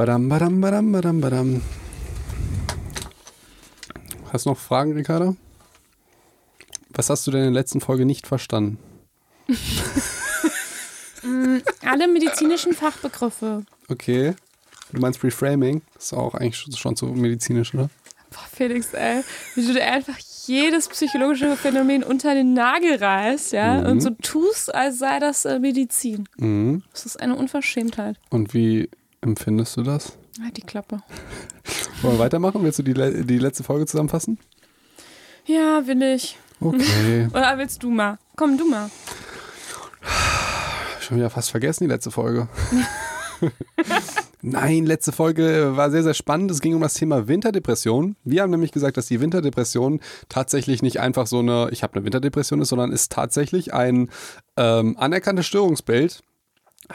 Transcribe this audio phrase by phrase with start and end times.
[0.00, 1.62] Badam, badam, badam, badam, badam.
[4.32, 5.36] Hast du noch Fragen, Ricarda?
[6.94, 8.78] Was hast du denn in der letzten Folge nicht verstanden?
[11.22, 13.62] Mm, alle medizinischen Fachbegriffe.
[13.90, 14.32] Okay.
[14.90, 15.82] Du meinst Reframing?
[15.92, 17.90] Das ist auch eigentlich schon so medizinisch, oder?
[18.30, 19.22] Boah, Felix, ey,
[19.54, 23.86] wie du dir einfach jedes psychologische Phänomen unter den Nagel reißt, ja, Mhm.
[23.86, 26.26] und so tust, als sei das äh, Medizin.
[26.38, 26.84] Mhm.
[26.90, 28.16] Das ist eine Unverschämtheit.
[28.30, 28.88] Und wie
[29.20, 30.16] empfindest du das?
[30.42, 31.00] Halt die Klappe.
[32.02, 32.62] Wollen wir weitermachen?
[32.62, 34.38] Willst du die, le- die letzte Folge zusammenfassen?
[35.46, 36.38] Ja, will ich.
[36.60, 37.28] Okay.
[37.32, 38.18] Oder willst du mal?
[38.36, 38.90] Komm, du mal.
[41.00, 42.48] Schon wieder fast vergessen, die letzte Folge.
[44.42, 46.50] Nein, letzte Folge war sehr, sehr spannend.
[46.50, 48.16] Es ging um das Thema Winterdepression.
[48.24, 52.04] Wir haben nämlich gesagt, dass die Winterdepression tatsächlich nicht einfach so eine, ich habe eine
[52.04, 54.08] Winterdepression ist, sondern ist tatsächlich ein
[54.56, 56.22] ähm, anerkanntes Störungsbild.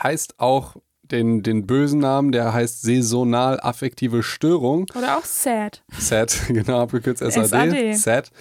[0.01, 0.75] Heißt auch
[1.11, 4.87] den, den bösen Namen, der heißt saisonal affektive Störung.
[4.95, 5.83] Oder auch sad.
[5.97, 7.47] SAD, genau, abgekürzt SAD.
[7.47, 7.95] SAD.
[7.95, 8.31] SAD.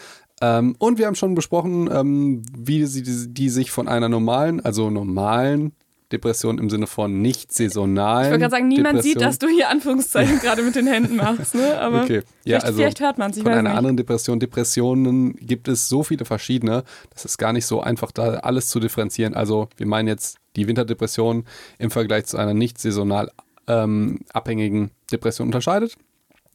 [0.41, 4.65] Ähm, und wir haben schon besprochen, ähm, wie sie die, die sich von einer normalen,
[4.65, 5.73] also normalen
[6.15, 8.25] Depression im Sinne von nicht saisonalen.
[8.27, 11.17] Ich wollte gerade sagen, niemand sieht, Depression- dass du hier Anführungszeichen gerade mit den Händen
[11.17, 11.79] machst, ne?
[11.81, 13.73] Aber Okay, ja, vielleicht, also vielleicht hört man es, von einer nicht.
[13.77, 14.41] anderen Depression.
[14.41, 18.81] Depressionen gibt es so viele verschiedene, das ist gar nicht so einfach, da alles zu
[18.81, 19.35] differenzieren.
[19.35, 21.45] Also wir meinen jetzt die Winterdepression
[21.79, 23.31] im Vergleich zu einer nicht saisonal
[23.67, 25.97] ähm, abhängigen Depression unterscheidet.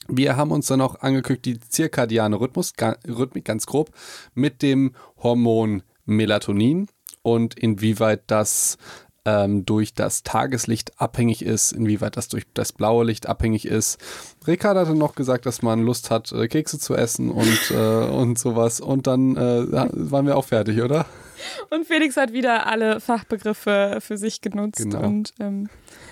[0.07, 2.73] Wir haben uns dann auch angeguckt, die zirkadiane Rhythmus,
[3.07, 3.91] Rhythmik ganz grob,
[4.33, 6.87] mit dem Hormon Melatonin
[7.21, 8.77] und inwieweit das
[9.25, 14.00] ähm, durch das Tageslicht abhängig ist, inwieweit das durch das blaue Licht abhängig ist.
[14.48, 17.76] Ricard hatte noch gesagt, dass man Lust hat, äh, Kekse zu essen und, äh,
[18.09, 18.80] und sowas.
[18.80, 21.06] Und dann äh, waren wir auch fertig, oder?
[21.70, 25.02] Und Felix hat wieder alle Fachbegriffe für sich genutzt Genau.
[25.06, 25.70] und ähm,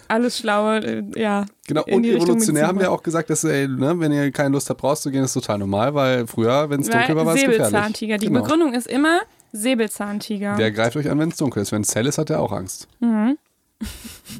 [0.08, 1.46] alles Schlaue, äh, ja.
[1.68, 4.70] Genau, und die evolutionär haben wir auch gesagt, dass, ey, ne, wenn ihr keine Lust
[4.70, 7.66] habt, rauszugehen, ist total normal, weil früher, wenn es dunkel war, war es gefährlich.
[7.68, 8.18] Säbelzahntiger.
[8.18, 8.42] Die Genau.
[8.42, 9.20] Begründung ist immer
[9.62, 10.56] Säbelzahntiger.
[10.56, 11.72] Der greift euch an, wenn es dunkel ist.
[11.72, 12.88] Wenn es hell ist, hat er auch Angst.
[13.00, 13.38] Mhm.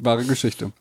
[0.02, 0.72] Wahre Geschichte.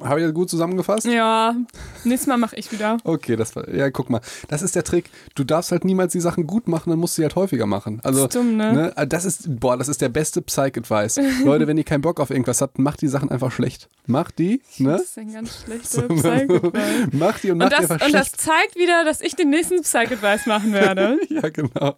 [0.00, 1.06] Habe ich das gut zusammengefasst?
[1.06, 1.56] ja,
[2.04, 2.98] nächstes Mal mache ich wieder.
[3.04, 4.20] Okay, das war, ja, guck mal.
[4.48, 5.10] Das ist der Trick.
[5.34, 8.00] Du darfst halt niemals die Sachen gut machen, dann musst du sie halt häufiger machen.
[8.04, 8.92] Also, Das ist dumm, ne?
[9.08, 11.18] Das ist, boah, das ist der beste Psych-Advice.
[11.44, 13.88] Leute, wenn ihr keinen Bock auf irgendwas habt, macht die Sachen einfach schlecht.
[14.06, 14.92] Macht die, ne?
[14.92, 17.12] Das ist ein ganz schlechter Psych-Advice.
[17.12, 18.40] Macht die und Und macht die das, einfach und das schlecht.
[18.40, 21.18] zeigt wieder, dass ich den nächsten Psych-Advice machen werde.
[21.30, 21.96] Ja, genau.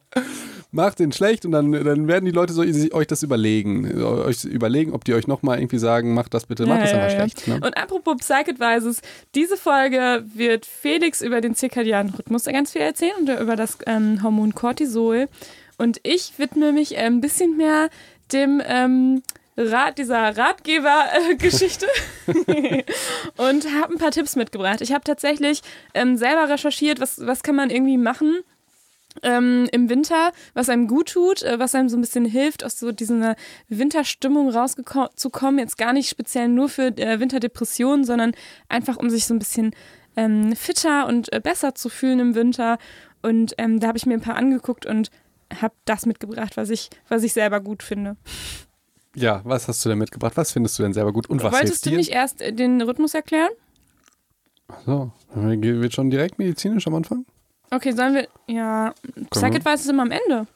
[0.72, 4.02] Macht den schlecht und dann, dann werden die Leute so, euch das überlegen.
[4.02, 7.31] Euch überlegen, ob die euch nochmal irgendwie sagen, macht das bitte, macht das einfach schlecht.
[7.46, 7.54] Ne?
[7.54, 9.00] Und apropos Psych-Advices,
[9.34, 14.22] diese Folge wird Felix über den zirkadianen Rhythmus ganz viel erzählen und über das ähm,
[14.22, 15.28] Hormon Cortisol.
[15.78, 17.88] Und ich widme mich äh, ein bisschen mehr
[18.32, 19.22] dem ähm,
[19.56, 21.86] Rat, dieser Ratgeber-Geschichte
[23.36, 24.80] und habe ein paar Tipps mitgebracht.
[24.80, 25.60] Ich habe tatsächlich
[25.92, 28.40] ähm, selber recherchiert, was, was kann man irgendwie machen,
[29.22, 32.78] ähm, im Winter, was einem gut tut, äh, was einem so ein bisschen hilft, aus
[32.78, 33.36] so dieser
[33.68, 35.58] Winterstimmung rauszukommen.
[35.58, 38.32] Jetzt gar nicht speziell nur für äh, Winterdepressionen, sondern
[38.68, 39.74] einfach, um sich so ein bisschen
[40.16, 42.78] ähm, fitter und äh, besser zu fühlen im Winter.
[43.22, 45.10] Und ähm, da habe ich mir ein paar angeguckt und
[45.60, 48.16] habe das mitgebracht, was ich, was ich selber gut finde.
[49.14, 50.32] Ja, was hast du denn mitgebracht?
[50.36, 51.98] Was findest du denn selber gut und was Wolltest du dir?
[51.98, 53.50] nicht erst äh, den Rhythmus erklären?
[54.86, 57.26] So, wird schon direkt medizinisch am Anfang?
[57.72, 58.28] Okay, sollen wir.
[58.46, 58.92] Ja,
[59.30, 60.46] Psych-Advice ist immer am Ende.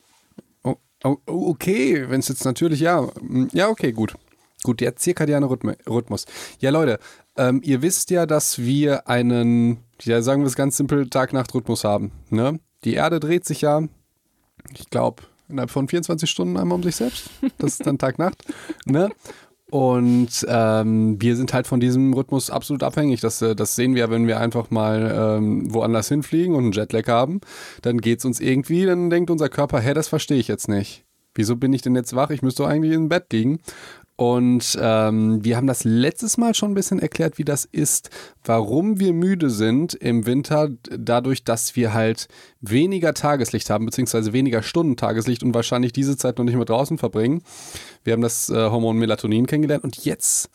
[0.62, 3.08] Oh, oh, oh, okay, wenn es jetzt natürlich, ja.
[3.22, 4.14] Mm, Ja, okay, gut.
[4.62, 6.26] Gut, der zirkadiane Rhythmus.
[6.58, 6.98] Ja, Leute,
[7.36, 12.12] ähm, ihr wisst ja, dass wir einen, ja, sagen wir es ganz simpel, Tag-Nacht-Rhythmus haben.
[12.30, 12.58] Ne?
[12.84, 13.82] Die Erde dreht sich ja,
[14.74, 17.30] ich glaube, innerhalb von 24 Stunden einmal um sich selbst.
[17.58, 18.44] Das ist dann Tag-Nacht.
[18.84, 19.10] Ne?
[19.70, 23.20] Und ähm, wir sind halt von diesem Rhythmus absolut abhängig.
[23.20, 27.08] Das, äh, das sehen wir, wenn wir einfach mal ähm, woanders hinfliegen und einen Jetlag
[27.08, 27.40] haben.
[27.82, 31.04] Dann geht's uns irgendwie, dann denkt unser Körper, hä, das verstehe ich jetzt nicht.
[31.34, 32.30] Wieso bin ich denn jetzt wach?
[32.30, 33.58] Ich müsste doch eigentlich im Bett liegen.
[34.16, 38.08] Und ähm, wir haben das letztes Mal schon ein bisschen erklärt, wie das ist,
[38.44, 42.28] warum wir müde sind im Winter, dadurch, dass wir halt
[42.62, 46.96] weniger Tageslicht haben, beziehungsweise weniger Stunden Tageslicht und wahrscheinlich diese Zeit noch nicht mehr draußen
[46.96, 47.42] verbringen.
[48.04, 50.48] Wir haben das äh, Hormon Melatonin kennengelernt und jetzt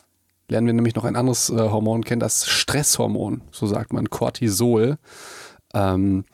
[0.48, 4.98] lernen wir nämlich noch ein anderes äh, Hormon kennen, das Stresshormon, so sagt man, Cortisol.
[5.72, 6.24] Ähm,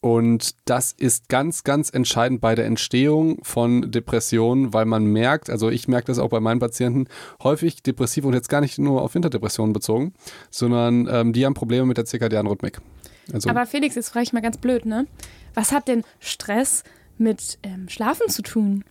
[0.00, 5.70] und das ist ganz, ganz entscheidend bei der Entstehung von Depressionen, weil man merkt, also
[5.70, 7.06] ich merke das auch bei meinen Patienten,
[7.42, 10.14] häufig depressiv und jetzt gar nicht nur auf Winterdepressionen bezogen,
[10.50, 12.80] sondern ähm, die haben Probleme mit der zirkadianen Rhythmik.
[13.32, 15.06] Also, Aber Felix, jetzt frage ich mal ganz blöd, ne?
[15.54, 16.84] Was hat denn Stress
[17.18, 18.84] mit ähm, Schlafen zu tun?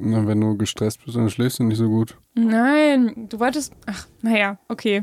[0.00, 2.16] Na, wenn du gestresst bist, dann schläfst du nicht so gut.
[2.34, 3.72] Nein, du wolltest.
[3.86, 5.02] Ach, naja, okay.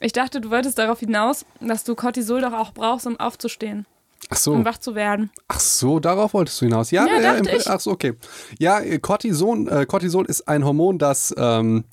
[0.00, 3.84] Ich dachte, du wolltest darauf hinaus, dass du Cortisol doch auch brauchst, um aufzustehen,
[4.30, 4.52] Ach so.
[4.52, 5.30] um wach zu werden.
[5.48, 6.90] Ach so, darauf wolltest du hinaus.
[6.92, 7.68] Ja, Ja, ja, im- ich.
[7.68, 8.14] ach so, okay.
[8.58, 11.84] Ja, äh, Cortison, äh, Cortisol ist ein Hormon, das, ähm,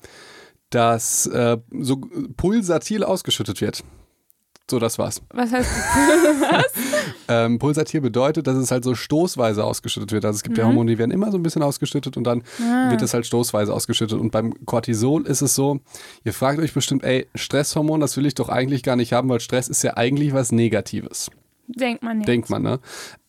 [0.70, 2.00] das äh, so
[2.36, 3.82] pulsatil ausgeschüttet wird.
[4.70, 5.20] So, das war's.
[5.32, 5.70] Was heißt.
[7.28, 10.24] Ähm, pulsatil bedeutet, dass es halt so stoßweise ausgeschüttet wird.
[10.24, 10.68] Also es gibt ja Mhm.
[10.68, 12.90] Hormone, die werden immer so ein bisschen ausgeschüttet und dann Ah.
[12.90, 14.18] wird es halt stoßweise ausgeschüttet.
[14.20, 15.80] Und beim Cortisol ist es so,
[16.24, 19.40] ihr fragt euch bestimmt, ey, Stresshormon, das will ich doch eigentlich gar nicht haben, weil
[19.40, 21.30] Stress ist ja eigentlich was Negatives.
[21.68, 22.28] Denkt man jetzt.
[22.28, 22.78] denkt man, ne?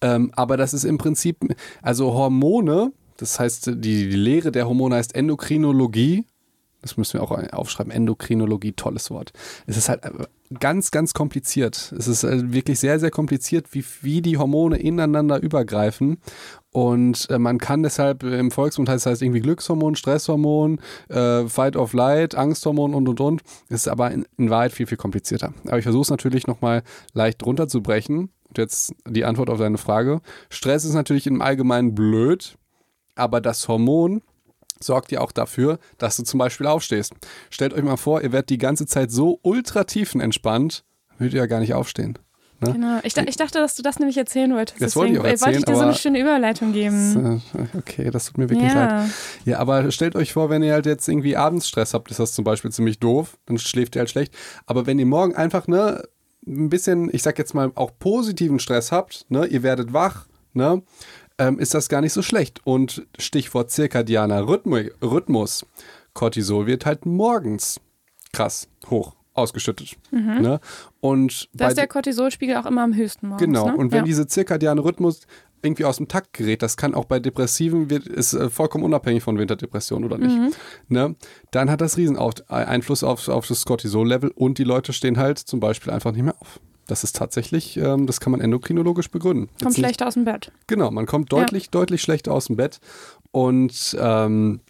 [0.02, 1.38] Ähm, aber das ist im Prinzip,
[1.82, 6.26] also Hormone, das heißt, die, die Lehre der Hormone heißt Endokrinologie.
[6.84, 7.92] Das müssen wir auch aufschreiben.
[7.92, 9.34] Endokrinologie, tolles Wort.
[9.66, 10.02] Es ist halt
[10.60, 11.94] ganz, ganz kompliziert.
[11.98, 16.18] Es ist äh, wirklich sehr, sehr kompliziert, wie, wie die Hormone ineinander übergreifen.
[16.72, 20.80] Und äh, man kann deshalb im Volksmund heißt heißt irgendwie Glückshormon, Stresshormon,
[21.10, 23.42] äh, Fight of Light, Angsthormon und und und.
[23.70, 25.54] Es ist aber in, in Wahrheit viel, viel komplizierter.
[25.66, 26.84] Aber ich versuche es natürlich nochmal
[27.14, 28.30] leicht runterzubrechen.
[28.48, 30.22] Und jetzt die Antwort auf deine Frage.
[30.50, 32.58] Stress ist natürlich im Allgemeinen blöd,
[33.16, 34.22] aber das Hormon
[34.82, 37.14] sorgt ja auch dafür, dass du zum Beispiel aufstehst.
[37.50, 40.84] Stellt euch mal vor, ihr werdet die ganze Zeit so ultra tiefenentspannt,
[41.18, 42.18] würdet ihr ja gar nicht aufstehen.
[42.60, 42.74] Ne?
[42.74, 43.00] Genau.
[43.04, 44.82] Ich, ich dachte, dass du das nämlich erzählen wolltest.
[44.82, 47.42] Das wollte ich auch erzählen, wollte ich dir so eine schöne Überleitung geben.
[47.54, 48.90] Äh, Okay, das tut mir wirklich leid.
[48.90, 49.10] Ja.
[49.46, 52.34] Ja, aber stellt euch vor, wenn ihr halt jetzt irgendwie abends Stress habt, ist das
[52.34, 54.34] zum Beispiel ziemlich doof, dann schläft ihr halt schlecht.
[54.66, 56.04] Aber wenn ihr morgen einfach ne,
[56.48, 60.82] ein bisschen, ich sag jetzt mal, auch positiven Stress habt, ne, ihr werdet wach, ne,
[61.38, 62.62] ähm, ist das gar nicht so schlecht.
[62.66, 65.66] Und Stichwort zirkadianer Rhythmu Rhythmus,
[66.14, 67.80] Cortisol wird halt morgens
[68.34, 69.98] krass hoch ausgeschüttet.
[70.12, 70.60] Ne?
[71.00, 73.46] Und Da ist der Cortisolspiegel auch immer am höchsten morgens.
[73.46, 73.78] Genau, Ne?
[73.78, 74.04] und wenn ja.
[74.06, 75.22] diese zirkadiane Rhythmus
[75.62, 79.22] irgendwie aus dem Takt gerät, das kann auch bei Depressiven, wird, ist äh, vollkommen unabhängig
[79.24, 80.52] von Winterdepression oder nicht, Mhm.
[80.90, 81.16] ne?
[81.52, 82.18] dann hat das riesen
[82.48, 86.36] Einfluss auf, auf das Cortisol-Level und die Leute stehen halt zum Beispiel einfach nicht mehr
[86.40, 86.60] auf.
[86.88, 89.48] Das ist tatsächlich, ähm, das kann man endokrinologisch begründen.
[89.48, 90.52] Kommt Jetzt nicht- schlechter aus dem Bett.
[90.68, 92.80] Genau, man kommt deutlich, deutlich schlechter aus dem Bett
[93.32, 94.62] und ähm,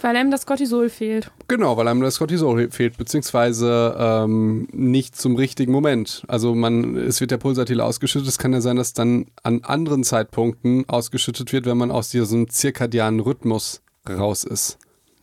[0.00, 1.30] Weil einem das Cortisol fehlt.
[1.48, 6.22] Genau, weil einem das Cortisol fehlt, beziehungsweise ähm, nicht zum richtigen Moment.
[6.28, 8.28] Also man, es wird der Pulsatil ausgeschüttet.
[8.28, 12.48] Es kann ja sein, dass dann an anderen Zeitpunkten ausgeschüttet wird, wenn man aus diesem
[12.48, 14.78] zirkadianen Rhythmus raus ist.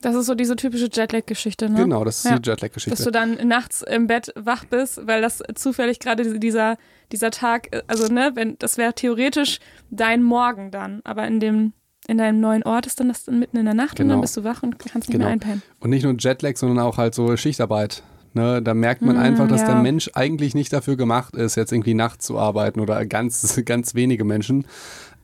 [0.06, 1.80] Das ist so diese typische Jetlag-Geschichte, ne?
[1.80, 2.38] Genau, das ist Ja.
[2.38, 2.96] die Jetlag-Geschichte.
[2.96, 6.78] Dass du dann nachts im Bett wach bist, weil das zufällig gerade dieser,
[7.12, 9.60] dieser Tag, also ne, wenn das wäre theoretisch
[9.90, 11.74] dein Morgen dann, aber in dem
[12.08, 14.14] in deinem neuen Ort ist dann das dann mitten in der Nacht und Genau.
[14.14, 15.26] dann bist du wach und kannst nicht Genau.
[15.26, 15.64] mehr einpennen.
[15.80, 18.04] Und nicht nur Jetlag, sondern auch halt so Schichtarbeit.
[18.36, 19.72] Ne, da merkt man einfach, dass Mm, ja.
[19.72, 23.96] der Mensch eigentlich nicht dafür gemacht ist, jetzt irgendwie nachts zu arbeiten oder ganz, ganz
[23.96, 24.68] wenige Menschen.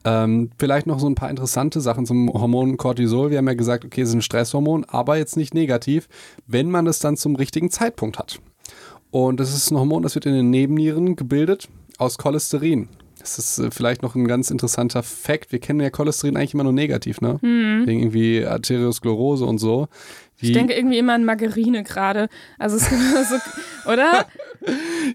[0.03, 3.29] Ähm, vielleicht noch so ein paar interessante Sachen zum Hormon Cortisol.
[3.29, 6.07] Wir haben ja gesagt, okay, es ist ein Stresshormon, aber jetzt nicht negativ,
[6.47, 8.39] wenn man es dann zum richtigen Zeitpunkt hat.
[9.11, 11.67] Und das ist ein Hormon, das wird in den Nebennieren gebildet
[11.97, 12.89] aus Cholesterin.
[13.19, 15.51] Das ist äh, vielleicht noch ein ganz interessanter Fakt.
[15.51, 17.37] Wir kennen ja Cholesterin eigentlich immer nur negativ, ne?
[17.41, 19.87] Wegen irgendwie Arteriosklerose und so.
[20.37, 22.29] Ich Die- denke irgendwie immer an Margarine gerade.
[22.57, 23.35] Also es ist so,
[23.91, 24.25] oder?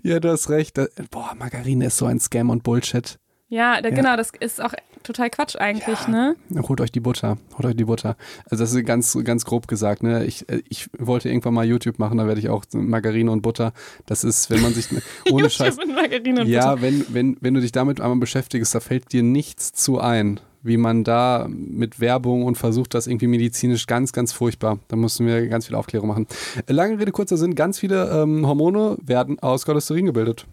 [0.05, 0.79] Ja, du hast recht.
[1.11, 3.19] Boah, Margarine ist so ein Scam und Bullshit.
[3.49, 4.73] Ja, da, genau, das ist auch
[5.05, 6.35] total Quatsch eigentlich, ne?
[6.69, 7.39] Holt euch die Butter.
[7.57, 8.17] Holt euch die Butter.
[8.51, 10.03] Also das ist ganz, ganz grob gesagt.
[10.03, 10.25] Ne?
[10.25, 13.73] Ich, äh, ich wollte irgendwann mal YouTube machen, da werde ich auch Margarine und Butter.
[14.07, 14.89] Das ist, wenn man sich
[15.31, 15.77] ohne Scheiß.
[15.77, 16.83] mit Margarine und Ja, Butter.
[16.83, 20.77] wenn, wenn, wenn du dich damit einmal beschäftigst, da fällt dir nichts zu ein, wie
[20.77, 24.81] man da mit Werbung und versucht das irgendwie medizinisch ganz, ganz furchtbar.
[24.89, 26.27] Da mussten wir ganz viel Aufklärung machen.
[26.67, 30.47] Lange Rede, kurzer Sinn, ganz viele ähm, Hormone werden aus Cholesterin gebildet.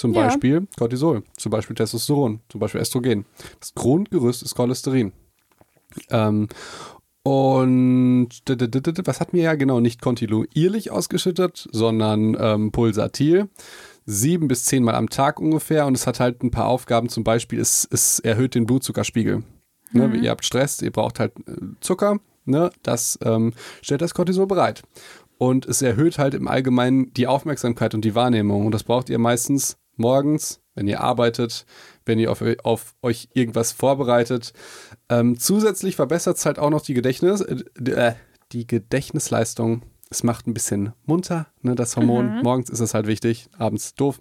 [0.00, 0.24] Zum Ja.
[0.24, 3.26] Beispiel Cortisol, zum Beispiel Testosteron, zum Beispiel Östrogen.
[3.60, 5.12] Das Grundgerüst ist Cholesterin.
[6.08, 6.48] Ähm,
[7.22, 13.50] und was hatten wir ja genau nicht kontinuierlich ausgeschüttet, sondern ähm, pulsatil.
[14.06, 15.84] Sieben bis zehnmal am Tag ungefähr.
[15.84, 17.10] Und es hat halt ein paar Aufgaben.
[17.10, 19.42] Zum Beispiel, es, es erhöht den Blutzuckerspiegel.
[19.92, 22.20] Ne, Ihr habt Stress, ihr braucht halt äh, Zucker.
[22.46, 23.52] Ne, das ähm,
[23.82, 24.82] stellt das Cortisol bereit.
[25.36, 28.64] Und es erhöht halt im Allgemeinen die Aufmerksamkeit und die Wahrnehmung.
[28.64, 31.66] Und das braucht ihr meistens morgens, wenn ihr arbeitet,
[32.04, 34.52] wenn ihr auf, auf euch irgendwas vorbereitet.
[35.08, 38.14] Ähm, zusätzlich verbessert es halt auch noch die Gedächtnis, äh, äh,
[38.52, 39.82] die Gedächtnisleistung.
[40.10, 42.42] Es macht ein bisschen munter, ne, das Hormon.
[42.42, 44.20] Morgens ist es halt wichtig, abends doof.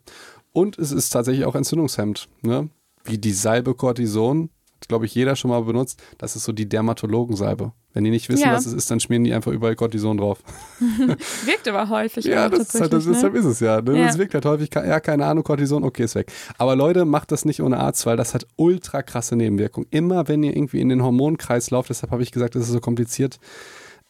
[0.52, 2.30] Und es ist tatsächlich auch entzündungshemmend.
[2.42, 2.70] Ne?
[3.04, 4.50] Wie die Salbe Cortison,
[4.88, 6.02] glaube ich, jeder schon mal benutzt.
[6.18, 7.74] Das ist so die Dermatologensalbe.
[7.94, 8.54] Wenn die nicht wissen, Ja.
[8.54, 10.44] was es ist, dann schmieren die einfach überall Cortison drauf.
[11.46, 12.26] Wirkt aber häufig.
[12.26, 13.40] Ja, das ist halt, das, tatsächlich, deshalb ne?
[13.40, 13.82] ist es ja.
[13.82, 14.00] Ne?
[14.00, 14.06] Ja.
[14.08, 16.32] Das wirkt halt häufig, ja, keine Ahnung, Cortison, okay, ist weg.
[16.60, 19.88] Aber Leute, macht das nicht ohne Arzt, weil das hat ultra krasse Nebenwirkungen.
[19.90, 22.80] Immer wenn ihr irgendwie in den Hormonkreis lauft, deshalb habe ich gesagt, das ist so
[22.80, 23.40] kompliziert,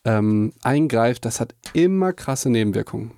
[0.04, 3.12] ähm, eingreift, das hat immer krasse Nebenwirkungen.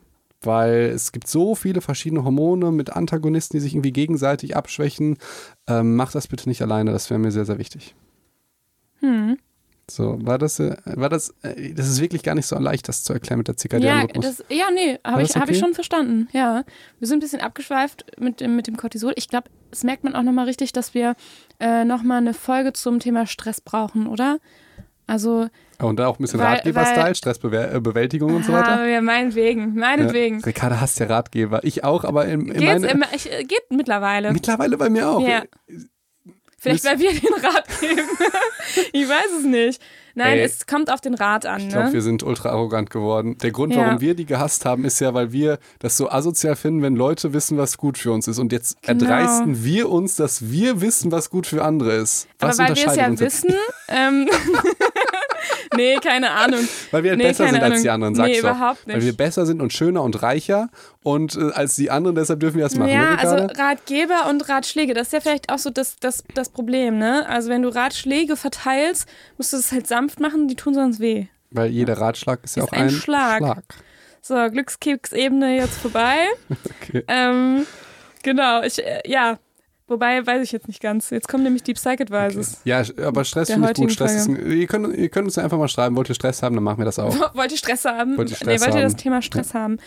[0.44, 5.18] Weil es gibt so viele verschiedene Hormone mit Antagonisten, die sich irgendwie gegenseitig abschwächen.
[5.68, 7.96] Ähm, macht das bitte nicht alleine, das wäre mir sehr, sehr wichtig.
[9.00, 9.38] Hm.
[9.96, 13.04] So, war das, äh, war das, äh, das ist wirklich gar nicht so leicht, das
[13.04, 15.66] zu erklären mit der zirkadianen Ja, das, ja, nee, habe ich, das hab ich okay?
[15.66, 16.28] schon verstanden.
[16.32, 16.64] Ja,
[17.00, 19.14] wir sind ein bisschen abgeschweift mit dem, mit dem Cortisol.
[19.16, 21.16] Ich glaube, das merkt man auch nochmal richtig, dass wir
[21.60, 24.40] äh, nochmal eine Folge zum Thema Stress brauchen, oder?
[25.08, 25.48] Also,
[25.80, 28.80] Und da auch ein bisschen Ratgeber-Style, Stressbewältigung und so weiter.
[28.80, 30.40] ah, ja, meinetwegen, meinetwegen.
[30.40, 31.64] Ja, Ricarda hasst ja Ratgeber.
[31.64, 34.32] Ich auch, aber in, in meine, immer, ich, äh, geht mittlerweile.
[34.32, 35.28] mittlerweile bei mir auch.
[35.28, 35.44] Ja.
[36.62, 38.08] Vielleicht, weil wir den Rat geben.
[38.94, 39.82] ich weiß es nicht.
[40.14, 40.44] Nein, Ey.
[40.44, 41.62] es kommt auf den Rat an.
[41.62, 41.94] Ich glaube, Ne?
[41.94, 43.38] wir sind ultra arrogant geworden.
[43.40, 43.86] Der Grund, Ja.
[43.86, 47.34] warum wir die gehasst haben, ist ja, weil wir das so asozial finden, wenn Leute
[47.34, 48.38] wissen, was gut für uns ist.
[48.38, 49.06] Und jetzt Genau.
[49.06, 52.28] erdreisten wir uns, dass wir wissen, was gut für andere ist.
[52.40, 53.54] Was Aber weil wir es ja wissen.
[53.94, 54.30] Ähm,
[55.76, 56.68] nee, keine Ahnung.
[56.92, 57.82] Weil wir halt Nee, besser sind als Ahnung.
[57.84, 58.50] die anderen, sag's Nee, doch.
[58.56, 58.96] überhaupt nicht.
[58.98, 60.70] Weil wir besser sind und schöner und reicher
[61.04, 62.92] und äh, als die anderen, deshalb dürfen wir das machen.
[62.92, 66.50] Ja, ne, also Ratgeber und Ratschläge, das ist ja vielleicht auch so das, das, das
[66.50, 67.28] Problem, ne?
[67.28, 71.28] Also wenn du Ratschläge verteilst, musst du es halt sanft machen, die tun sonst weh.
[71.52, 73.64] Weil jeder Ratschlag ist ja Ist auch ein ein, Schlag.
[74.22, 76.16] So, Glückskeks-Ebene jetzt vorbei.
[76.84, 77.04] Okay.
[77.08, 77.66] Ähm,
[78.24, 79.38] genau, ich, äh, ja.
[79.92, 81.10] Wobei, weiß ich jetzt nicht ganz.
[81.10, 82.62] Jetzt kommen nämlich die Psych Advices.
[82.64, 83.92] Ja, aber Stress finde ich gut.
[83.92, 86.56] Stress ist ein, ihr, könnt, ihr könnt uns einfach mal schreiben, wollt ihr Stress haben,
[86.56, 87.14] dann machen wir das auch.
[87.36, 88.18] Wollt ihr Stress haben?
[88.18, 88.96] Wollt ihr Stress nee, wollt ihr das?
[88.96, 89.80] Thema Stress haben?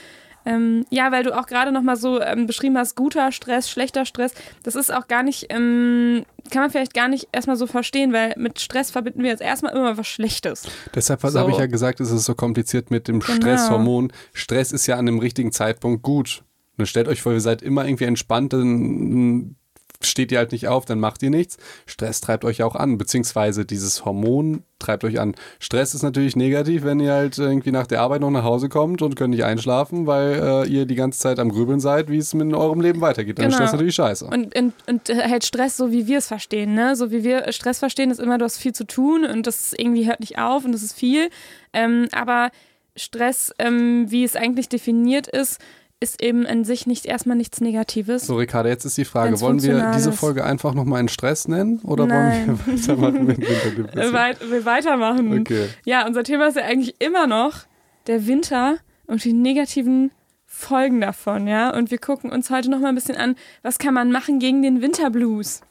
[0.45, 4.35] Ähm, ja, weil du auch gerade nochmal so ähm, beschrieben hast, guter Stress, schlechter Stress.
[4.63, 8.35] Das ist auch gar nicht, ähm, kann man vielleicht gar nicht erstmal so verstehen, weil
[8.37, 10.65] mit Stress verbinden wir jetzt erstmal immer was Schlechtes.
[10.95, 11.39] Deshalb So.
[11.39, 13.37] habe ich ja gesagt, es ist so kompliziert mit dem Genau.
[13.37, 14.13] Stresshormon.
[14.35, 16.43] Stress ist ja an dem richtigen Zeitpunkt gut.
[16.77, 19.57] Und stellt euch vor, ihr seid immer irgendwie entspannt, dann
[20.05, 21.57] steht ihr halt nicht auf, dann macht ihr nichts.
[21.87, 25.35] Stress treibt euch auch an, beziehungsweise dieses Hormon treibt euch an.
[25.61, 29.03] Stress ist natürlich negativ, wenn ihr halt irgendwie nach der Arbeit noch nach Hause kommt
[29.03, 32.35] und könnt nicht einschlafen, weil äh, ihr die ganze Zeit am Grübeln seid, wie es
[32.35, 33.39] mit eurem Leben weitergeht.
[33.39, 33.67] Dann ist Genau.
[33.67, 34.27] Stress natürlich scheiße.
[34.27, 36.97] Und, und, und halt Stress, so wie wir es verstehen, ne?
[36.97, 40.07] So wie wir Stress verstehen, ist immer, du hast viel zu tun und das irgendwie
[40.07, 41.31] hört nicht auf und das ist viel.
[41.73, 42.51] Ähm, aber
[42.97, 45.61] Stress, ähm, wie es eigentlich definiert ist,
[46.01, 48.27] ist eben an sich nicht erstmal nichts Negatives.
[48.27, 50.13] So, Ricarda, jetzt ist die Frage, wollen wir diese.
[50.13, 52.47] Folge einfach nochmal in Stress nennen oder Nein.
[52.47, 54.13] wollen wir weitermachen mit Winterdepression?
[54.13, 55.41] weit, wir weitermachen.
[55.41, 55.69] Okay.
[55.85, 57.61] Ja, unser Thema ist ja eigentlich immer noch
[58.07, 60.11] der Winter und die negativen
[60.47, 61.75] Folgen davon, ja.
[61.75, 64.63] Und wir gucken uns heute noch mal ein bisschen an, was kann man machen gegen
[64.63, 65.63] den Winterblues.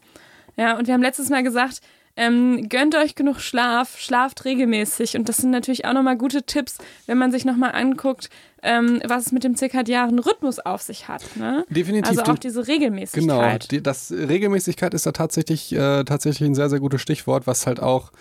[0.57, 1.81] Ja, und wir haben letztes Mal gesagt,
[2.15, 5.15] ähm, gönnt euch genug Schlaf, schlaft regelmäßig.
[5.17, 6.77] Und das sind natürlich auch nochmal gute Tipps,
[7.07, 8.29] wenn man sich nochmal anguckt,
[8.61, 11.23] ähm, was es mit dem zirkadianen Rhythmus auf sich hat.
[11.35, 11.65] Ne?
[11.69, 12.09] Definitiv.
[12.09, 13.21] Also auch diese Regelmäßigkeit.
[13.21, 17.65] Genau, die, das Regelmäßigkeit ist da tatsächlich, äh, tatsächlich ein sehr, sehr gutes Stichwort, was
[17.65, 18.11] halt auch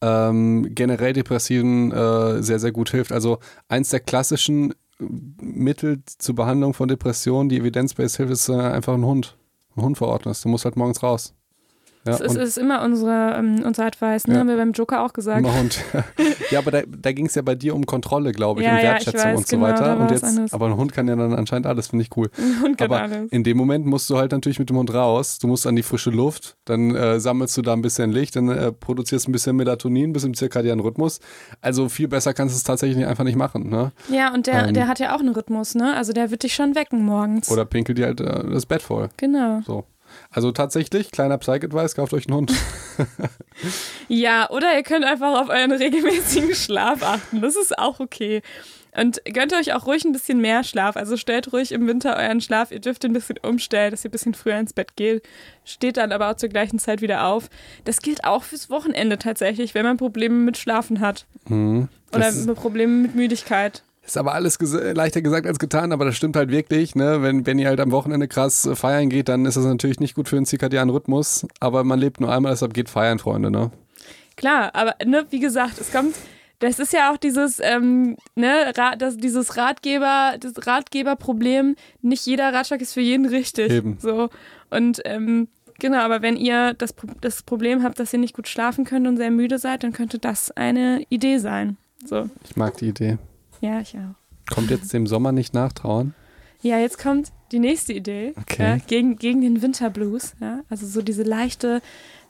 [0.00, 3.12] ähm, generell Depressiven äh, sehr, sehr gut hilft.
[3.12, 3.38] Also
[3.68, 5.04] eins der klassischen äh,
[5.40, 9.36] Mittel zur Behandlung von Depressionen, die evidenzbased hilft, ist äh, einfach ein Hund.
[9.74, 10.44] Ein Hund verordnest.
[10.44, 11.34] Du musst halt morgens raus.
[12.04, 14.34] Ja, Das ist, und ist immer unsere, ähm, unser Advice, ne?
[14.34, 14.40] Ja.
[14.40, 15.46] haben wir beim Joker auch gesagt.
[15.46, 15.80] Hund.
[16.50, 18.78] ja, aber da, da ging es ja bei dir um Kontrolle, glaube ich, Ja, und
[18.78, 19.98] ja, Wertschätzung weiß, und so genau, weiter.
[19.98, 22.30] Und jetzt, aber ein Hund kann ja dann anscheinend alles, finde ich cool.
[22.64, 23.30] Und kann Aber alles.
[23.30, 25.38] in dem Moment musst du halt natürlich mit dem Hund raus.
[25.38, 28.48] Du musst an die frische Luft, dann äh, sammelst du da ein bisschen Licht, dann
[28.48, 31.20] äh, produzierst ein bisschen Melatonin bis im zirkadianen Rhythmus.
[31.60, 33.68] Also viel besser kannst du es tatsächlich einfach nicht machen.
[33.70, 33.92] Ne?
[34.10, 34.74] Ja, und der, Ähm.
[34.74, 35.94] der hat ja auch einen Rhythmus, ne?
[35.96, 37.50] Also der wird dich schon wecken morgens.
[37.50, 39.08] Oder pinkelt dir halt äh, das Bett voll.
[39.16, 39.60] Genau.
[39.66, 39.84] So.
[40.30, 42.52] Also tatsächlich, kleiner Psych-Advice, kauft euch einen Hund.
[44.08, 47.40] Ja, oder ihr könnt einfach auf euren regelmäßigen Schlaf achten.
[47.40, 48.42] Das ist auch okay.
[48.96, 50.96] Und gönnt euch auch ruhig ein bisschen mehr Schlaf.
[50.96, 52.72] Also stellt ruhig im Winter euren Schlaf.
[52.72, 55.28] Ihr dürft ihn ein bisschen umstellen, dass ihr ein bisschen früher ins Bett geht.
[55.64, 57.50] Steht dann aber auch zur gleichen Zeit wieder auf.
[57.84, 61.26] Das gilt auch fürs Wochenende tatsächlich, wenn man Probleme mit Schlafen hat.
[61.48, 61.88] Mhm.
[62.14, 63.82] Oder Probleme mit Müdigkeit.
[64.08, 66.94] Ist aber alles ges leichter gesagt als getan, aber das stimmt halt wirklich.
[66.94, 67.22] Ne?
[67.22, 70.14] Wenn, wenn ihr halt am Wochenende krass äh, feiern geht, dann ist das natürlich nicht
[70.14, 71.46] gut für den zirkadianen Rhythmus.
[71.60, 73.50] Aber man lebt nur einmal, deshalb geht feiern, Freunde.
[73.50, 73.70] Ne?
[74.36, 76.14] Klar, aber ne, wie gesagt, es kommt,
[76.58, 81.76] das ist ja auch dieses, ähm, ne, Ra das, dieses Ratgeber, das Ratgeberproblem.
[82.02, 83.70] Nicht jeder Ratschlag ist für jeden richtig.
[83.70, 83.98] Eben.
[84.00, 84.30] So.
[84.70, 85.48] Und ähm,
[85.78, 89.18] genau, aber wenn ihr das, das Problem habt, dass ihr nicht gut schlafen könnt und
[89.18, 91.76] sehr müde seid, dann könnte das eine Idee sein.
[92.04, 92.30] So.
[92.48, 93.18] Ich mag die Idee.
[93.60, 94.54] Ja, ich auch.
[94.54, 96.14] Kommt jetzt dem Sommer nicht nachtrauern?
[96.60, 98.62] Ja, jetzt kommt die nächste Idee Okay.
[98.62, 100.34] ja, gegen, gegen den Winterblues.
[100.40, 100.60] Ja?
[100.68, 101.80] Also so diese leichte,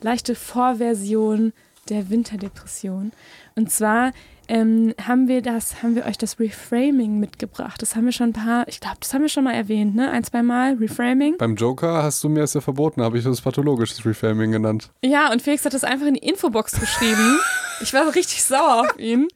[0.00, 1.52] leichte Vorversion
[1.88, 3.12] der Winterdepression.
[3.54, 4.12] Und zwar
[4.48, 7.80] ähm, haben wir das, haben wir euch das Reframing mitgebracht.
[7.82, 10.10] Das haben wir schon ein paar, ich glaube, das haben wir schon mal erwähnt, ne?
[10.10, 11.36] Ein, zwei Mal, Reframing.
[11.38, 14.90] Beim Joker hast du mir das ja verboten, habe ich das pathologisches Reframing genannt.
[15.04, 17.38] Ja, und Felix hat das einfach in die Infobox geschrieben.
[17.82, 19.28] ich war so richtig sauer auf ihn,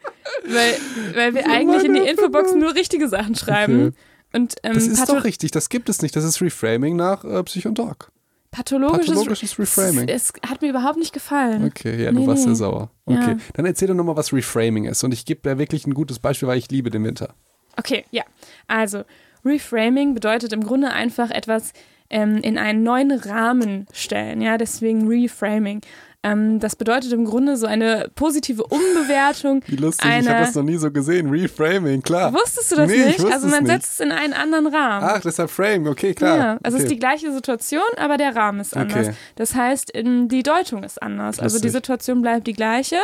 [0.46, 0.76] weil,
[1.14, 3.88] weil wir eigentlich in die Infobox nur richtige Sachen schreiben.
[3.88, 3.96] Okay.
[4.34, 6.16] Und, ähm, Das ist doch richtig, das gibt es nicht.
[6.16, 8.10] Das ist Reframing nach äh, Psych und Doc.
[8.52, 10.08] Pathologisches, Pathologisches Reframing.
[10.08, 11.64] Es, es hat mir überhaupt nicht gefallen.
[11.64, 12.54] Okay, ja, du Nee, warst nee.
[12.54, 12.90] sehr sauer.
[13.06, 13.36] Okay, Ja.
[13.54, 15.02] dann erzähl doch nochmal, was Reframing ist.
[15.02, 17.34] Und ich gebe da wirklich ein gutes Beispiel, weil ich liebe den Winter.
[17.76, 18.22] Okay, ja.
[18.68, 19.02] Also,
[19.44, 21.72] Reframing bedeutet im Grunde einfach etwas
[22.10, 24.40] ähm, in einen neuen Rahmen stellen.
[24.42, 25.80] Ja, deswegen Reframing.
[26.24, 29.62] Ähm, das bedeutet im Grunde so eine positive Umbewertung.
[29.66, 31.28] Wie lustig, ich Eine- habe das noch nie so gesehen.
[31.30, 32.32] Reframing, klar.
[32.32, 33.24] Wusstest du das Nee, ich nicht?
[33.32, 33.72] Also, es man nicht.
[33.72, 35.04] setzt es in einen anderen Rahmen.
[35.10, 36.36] Ach, deshalb Frame, okay, klar.
[36.36, 36.82] Ja, also es okay.
[36.84, 39.08] ist die gleiche Situation, aber der Rahmen ist anders.
[39.08, 39.16] Okay.
[39.34, 41.40] Das heißt, die Deutung ist anders.
[41.40, 41.72] Also die Lustig.
[41.72, 42.98] Situation bleibt die gleiche,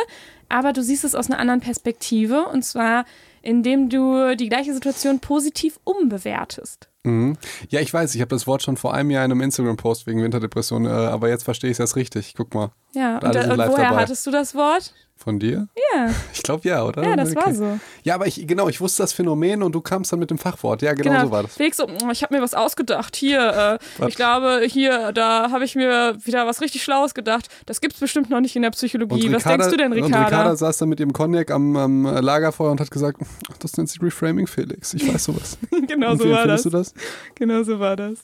[0.47, 3.03] aber du siehst es aus einer anderen Perspektive und zwar,
[3.41, 6.89] indem du die gleiche Situation positiv umbewertest.
[7.03, 7.37] Mhm.
[7.69, 10.21] Ja, ich weiß, ich habe das Wort schon vor einem Jahr in einem Instagram-Post wegen
[10.21, 12.33] Winterdepression, äh, aber jetzt verstehe ich es erst richtig.
[12.35, 14.01] Guck mal, Ja, und, da, und woher dabei.
[14.01, 14.93] hattest du das Wort?
[15.21, 15.67] Von dir?
[15.93, 17.03] Ja, Ich glaube ja, oder?
[17.03, 17.53] ja, das war Okay.
[17.55, 17.79] so.
[18.03, 20.81] Ja, aber ich, genau, ich wusste das Phänomen und du kamst dann mit dem Fachwort.
[20.81, 21.55] Ja, genau, so war das.
[21.55, 23.15] Felix so, "Oh, ich habe mir was ausgedacht.
[23.17, 27.49] Hier, äh, ich glaube, hier, da habe ich mir wieder was richtig Schlaues gedacht.
[27.65, 29.27] Das gibt's bestimmt noch nicht in der Psychologie.
[29.27, 30.55] Und was Ricarda- denkst du denn, Und Ricarda Ricarda?
[30.55, 33.21] saß dann mit ihrem Cognac am, am Lagerfeuer und hat gesagt,
[33.51, 34.93] "Ach, das nennt sich Reframing, Felix.
[34.93, 35.57] Ich weiß sowas.
[35.87, 36.63] genau so war das.
[36.63, 36.93] du das?
[37.35, 38.19] Genau so war das.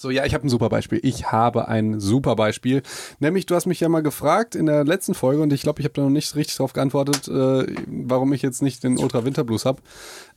[0.00, 0.98] So, ja, ich habe ein super Beispiel.
[1.02, 2.82] Ich habe ein super Beispiel.
[3.18, 5.84] Nämlich, du hast mich ja mal gefragt in der letzten Folge und ich glaube, ich
[5.84, 9.66] habe da noch nicht richtig drauf geantwortet, äh, warum ich jetzt nicht den Ultra Winterblues
[9.66, 9.82] habe.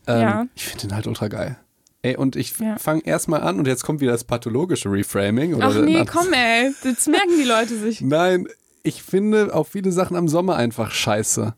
[0.05, 0.45] Ähm, Ja.
[0.55, 1.55] Ich finde den halt ultra geil.
[2.01, 2.77] Ey, und ich Ja.
[2.77, 5.53] fange erstmal an und jetzt kommt wieder das pathologische Reframing.
[5.53, 8.01] Oder Ach nee, Na- komm ey, jetzt merken die Leute sich.
[8.01, 8.47] Nein,
[8.83, 11.53] ich finde auch viele Sachen am Sommer einfach scheiße.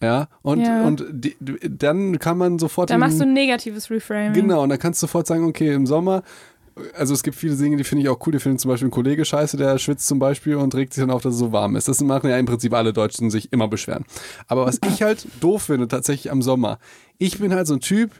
[0.00, 0.82] Ja, und, Ja.
[0.84, 2.90] und die, dann kann man sofort.
[2.90, 4.32] Da machst du ein negatives Reframing.
[4.32, 6.22] Genau, und dann kannst du sofort sagen, okay, im Sommer,
[6.94, 8.32] also es gibt viele Dinge, die finde ich auch cool.
[8.32, 11.10] Die finden zum Beispiel ein Kollege scheiße, der schwitzt zum Beispiel und regt sich dann
[11.10, 11.88] auf, dass es so warm ist.
[11.88, 14.04] Das machen ja im Prinzip alle Deutschen sich immer beschweren.
[14.46, 16.78] Aber was ich halt doof finde, tatsächlich am Sommer,
[17.18, 18.12] ich bin halt so ein Typ,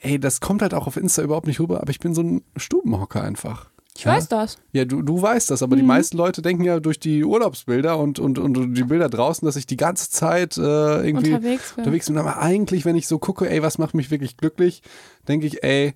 [0.00, 2.42] ey, das kommt halt auch auf Insta überhaupt nicht rüber, aber ich bin so ein
[2.56, 3.70] Stubenhocker einfach.
[3.96, 4.58] Ich weiß das.
[4.72, 8.18] Ja, du, du weißt das, aber die meisten Leute denken ja durch die Urlaubsbilder und,
[8.18, 10.60] und, und die Bilder draußen, dass ich die ganze Zeit äh,
[11.06, 11.84] irgendwie Unterwegs bin.
[11.84, 12.18] unterwegs bin.
[12.18, 14.82] Aber eigentlich, wenn ich so gucke, ey, was macht mich wirklich glücklich,
[15.28, 15.94] denke ich, ey,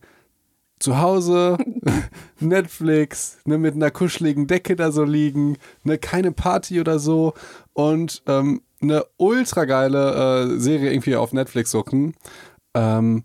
[0.79, 1.59] zu Hause,
[2.41, 7.35] Netflix, ne, mit einer kuscheligen Decke da so liegen, ne, keine Party oder so
[7.73, 12.15] und ähm, eine ultra geile äh, Serie irgendwie auf Netflix suchen.
[12.75, 13.25] Ähm,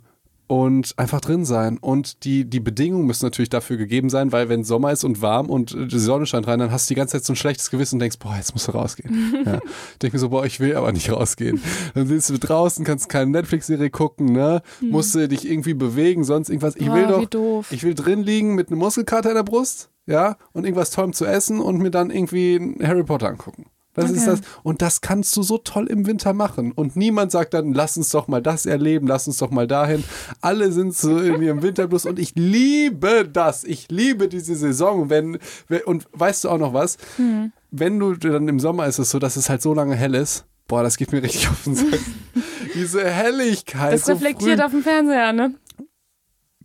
[0.54, 1.80] und einfach drin sein.
[1.80, 5.50] Und die, die Bedingungen müssen natürlich dafür gegeben sein, weil wenn Sommer ist und warm
[5.50, 7.72] und äh, die Sonne scheint rein, dann hast du die ganze Zeit so ein schlechtes
[7.72, 9.34] Gewissen und denkst, boah, jetzt musst du rausgehen.
[9.48, 9.60] ja.
[10.00, 11.60] Denk mir so, boah, ich will aber nicht rausgehen.
[11.96, 14.62] Dann sitzt du draußen, kannst keine Netflix-Serie gucken, ne?
[14.80, 16.76] Musst du dich irgendwie bewegen, sonst irgendwas.
[16.76, 20.38] Ich will wie doch, ich will drin liegen mit einem Muskelkater in der Brust, ja,
[20.52, 23.66] und irgendwas Tollem zu essen und mir dann irgendwie Harry Potter angucken.
[23.96, 24.40] Das ist Okay.
[24.42, 24.42] das.
[24.64, 26.72] Und das kannst du so toll im Winter machen.
[26.72, 30.04] Und niemand sagt dann, lass uns doch mal das erleben, lass uns doch mal dahin.
[30.42, 33.64] Alle sind so in ihrem Winterblues und ich liebe das.
[33.64, 35.10] Ich liebe diese Saison.
[35.10, 35.38] Wenn,
[35.86, 36.98] und weißt du auch noch was?
[37.18, 37.52] Hm.
[37.72, 40.46] Wenn du dann im Sommer ist es so, dass es halt so lange hell ist.
[40.68, 42.00] Boah, das geht mir richtig auf den Sack.
[42.76, 43.94] Diese Helligkeit.
[43.94, 44.66] Das so reflektiert früh.
[44.66, 45.54] auf dem Fernseher, ne?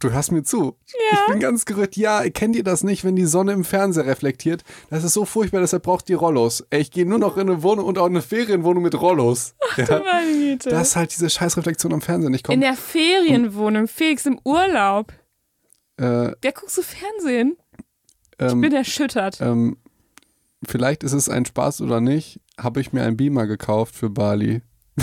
[0.01, 0.77] Du hörst mir zu.
[0.87, 1.19] Ja.
[1.27, 1.97] Ich bin ganz gerührt.
[1.97, 4.63] Ja, kennt ihr das nicht, wenn die Sonne im Fernseher reflektiert?
[4.91, 6.65] Das ist so furchtbar, deshalb braucht ihr Rollos.
[6.71, 9.55] Ey, ich gehe nur noch in eine Wohnung und auch in eine Ferienwohnung mit Rollos.
[9.77, 10.71] Ja, Meine Güte.
[10.71, 15.13] dass halt diese Scheißreflexion am Fernsehen nicht In der Ferienwohnung, Felix im Urlaub.
[15.97, 17.57] Äh, Der guckst du Fernsehen?
[18.41, 19.41] Ich ähm, bin erschüttert.
[19.41, 19.79] ähm,
[20.67, 24.63] vielleicht ist es ein Spaß oder nicht, habe ich mir einen Beamer gekauft für Bali.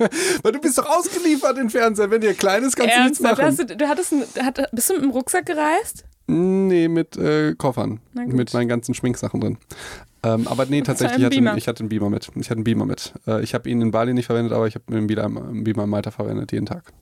[0.42, 2.10] Weil du bist doch ausgeliefert in Fernseher.
[2.10, 3.44] Wenn dir klein ist, kannst du nichts machen.
[3.44, 6.04] Hast du, du hattest ein, hat, bist du mit dem Rucksack gereist?
[6.26, 8.00] Nee, mit äh, Koffern.
[8.14, 9.58] Mit meinen ganzen Schminksachen drin.
[10.22, 12.30] Ähm, aber nee, tatsächlich, hatte, ich hatte einen Beamer mit.
[12.36, 13.14] Ich hatte einen Beamer mit.
[13.26, 15.84] Äh, ich habe ihn in Bali nicht verwendet, aber ich habe einen Beamer, einen Beamer
[15.84, 16.92] in Malta verwendet, jeden Tag.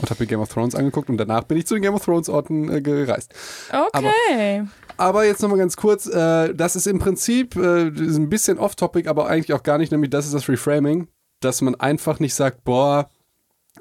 [0.00, 2.04] Und habe mir Game of Thrones angeguckt und danach bin ich zu den Game of
[2.04, 3.34] Thrones Orten äh, gereist.
[3.70, 4.64] Okay.
[4.96, 9.08] Aber jetzt nochmal ganz kurz, äh, das ist im Prinzip äh, ist ein bisschen off-topic,
[9.08, 11.08] aber eigentlich auch gar nicht, nämlich das ist das Reframing,
[11.44, 13.10] dass man einfach nicht sagt, boah,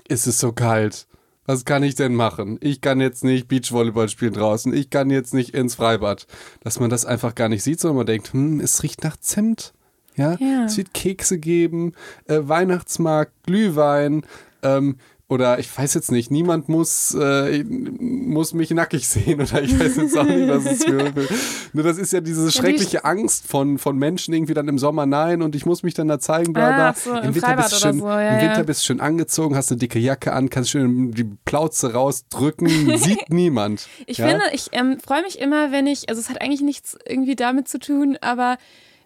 [0.07, 1.07] ist es so kalt.
[1.45, 2.57] Was kann ich denn machen?
[2.61, 4.73] Ich kann jetzt nicht Beachvolleyball spielen draußen.
[4.73, 6.27] Ich kann jetzt nicht ins Freibad.
[6.61, 9.73] Dass man das einfach gar nicht sieht, sondern man denkt, hm, es riecht nach Zimt.
[10.15, 10.65] Ja, Ja.
[10.65, 11.93] es wird Kekse geben,
[12.27, 14.23] äh, Weihnachtsmarkt, Glühwein.
[14.61, 14.97] Ähm,
[15.31, 19.95] Oder ich weiß jetzt nicht, niemand muss, äh, muss mich nackig sehen oder ich weiß
[19.95, 21.13] jetzt auch nicht, was es für.
[21.73, 24.77] Nur das ist ja diese schreckliche ja, die Angst von, von Menschen irgendwie dann im
[24.77, 26.89] Sommer, nein, und ich muss mich dann da zeigen, bla bla.
[26.89, 29.55] Ah, so, Im, Im, Winter bist schön, so, ja, Im Winter bist du schön angezogen,
[29.55, 32.67] hast eine dicke Jacke an, kannst schön die Plauze rausdrücken,
[32.97, 33.87] sieht niemand.
[34.07, 37.37] Ich finde, ich ähm, freue mich immer, wenn ich, also es hat eigentlich nichts irgendwie
[37.37, 38.57] damit zu tun, aber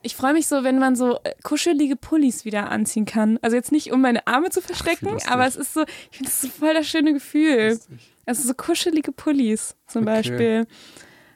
[0.06, 3.40] ich freue mich so, wenn man so äh, kuschelige Pullis wieder anziehen kann.
[3.42, 6.32] Also jetzt nicht, um meine Arme zu verstecken, Ach, aber es ist so, ich finde
[6.32, 7.70] das so voll das schöne Gefühl.
[7.70, 8.12] Lustig.
[8.28, 10.14] Also so kuschelige Pullis zum okay.
[10.14, 10.68] Beispiel.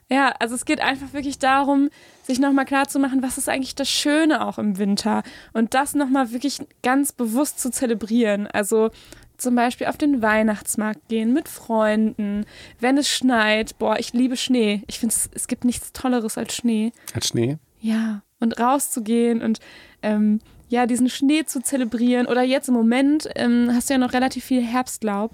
[0.08, 1.90] Ja, also es geht einfach wirklich darum,
[2.22, 6.58] sich nochmal klarzumachen, was ist eigentlich das Schöne auch im Winter und das nochmal wirklich
[6.82, 8.46] ganz bewusst zu zelebrieren.
[8.46, 8.90] Also
[9.36, 12.44] zum Beispiel auf den Weihnachtsmarkt gehen mit Freunden,
[12.78, 13.78] wenn es schneit.
[13.78, 14.82] Boah, ich liebe Schnee.
[14.86, 16.92] Ich finde, es gibt nichts Tolleres als Schnee.
[17.14, 17.58] Als Schnee?
[17.80, 19.60] Ja und rauszugehen und
[20.02, 22.26] ähm, ja, diesen Schnee zu zelebrieren.
[22.26, 25.32] Oder jetzt im Moment ähm, hast du ja noch relativ viel Herbstlaub.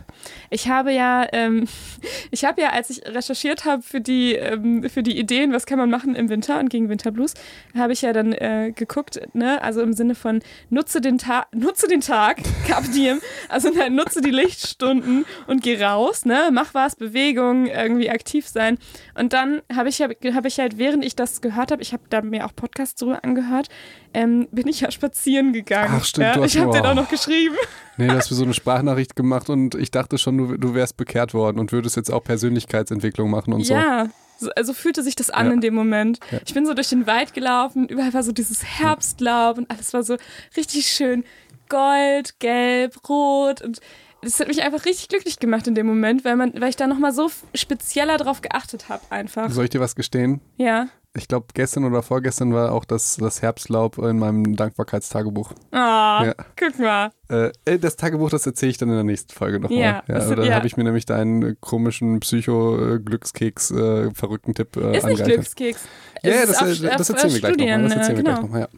[0.49, 1.69] Ich habe ja, ähm,
[2.31, 5.79] ich habe ja, als ich recherchiert habe für die, ähm, für die Ideen, was kann
[5.79, 7.35] man machen im Winter und gegen Winterblues,
[7.77, 11.87] habe ich ja dann äh, geguckt, ne, also im Sinne von nutze den Tag, nutze
[11.87, 13.21] den Tag, Cap diem,
[13.51, 18.79] also nein, nutze die Lichtstunden und geh raus, ne, mach was, Bewegung, irgendwie aktiv sein.
[19.15, 22.23] Und dann habe ich, hab ich halt, während ich das gehört habe, ich habe da
[22.23, 23.69] mir auch Podcasts drüber angehört,
[24.15, 24.91] ähm, bin ich ja
[25.27, 25.95] spazieren gegangen.
[25.99, 26.35] Ach stimmt, ja?
[26.35, 27.57] du hast, Ich habe den auch noch geschrieben.
[27.99, 30.99] Nee, du hast mir so eine Sprachnachricht gemacht und ich dachte schon, du, du wärst
[30.99, 33.73] bekehrt worden und würdest jetzt auch Persönlichkeitsentwicklung machen und so.
[33.73, 34.09] Ja,
[34.55, 35.53] also fühlte sich das an ja.
[35.55, 36.21] in dem Moment.
[36.31, 36.41] Ja.
[36.45, 40.03] Ich bin so durch den Wald gelaufen, überall war so dieses Herbstlaub und alles war
[40.03, 40.19] so
[40.59, 41.25] richtig schön
[41.71, 43.81] gold, gelb, rot und
[44.27, 46.87] das hat mich einfach richtig glücklich gemacht in dem Moment, weil man, weil ich da
[46.87, 49.51] nochmal so spezieller drauf geachtet habe einfach.
[49.51, 50.41] Soll ich dir was gestehen?
[50.57, 55.53] Ja ich glaube, gestern oder vorgestern war auch das, das Herbstlaub in meinem Dankbarkeitstagebuch.
[55.73, 56.35] Ah, oh, ja.
[56.57, 57.11] guck mal.
[57.31, 59.79] Äh, äh, das Tagebuch, das erzähle ich dann in der nächsten Folge nochmal.
[59.79, 60.55] Ja, ja, da ja.
[60.55, 64.11] habe ich mir nämlich deinen komischen Psycho-Glückskeks, äh,
[64.55, 65.85] Tipp äh, Ist nicht Glückskeks.
[66.23, 67.83] Ja, ja das, auf, das, erzählen wir gleich nochmal.
[67.83, 68.31] Das erzählen genau.
[68.31, 68.69] wir gleich nochmal, ja.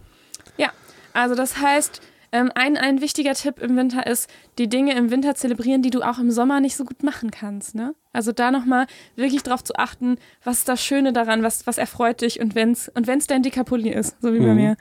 [0.56, 0.72] Ja,
[1.12, 2.00] also das heißt,
[2.32, 6.02] ähm, ein, ein wichtiger Tipp im Winter ist, die Dinge im Winter zelebrieren, die du
[6.02, 7.74] auch im Sommer nicht so gut machen kannst.
[7.74, 7.94] Ne?
[8.12, 8.86] Also da nochmal
[9.16, 12.72] wirklich drauf zu achten, was ist das Schöne daran, was, was erfreut dich und wenn
[12.72, 14.46] es und wenn's dein dicker Pulli ist, so wie mhm.
[14.46, 14.76] bei mir.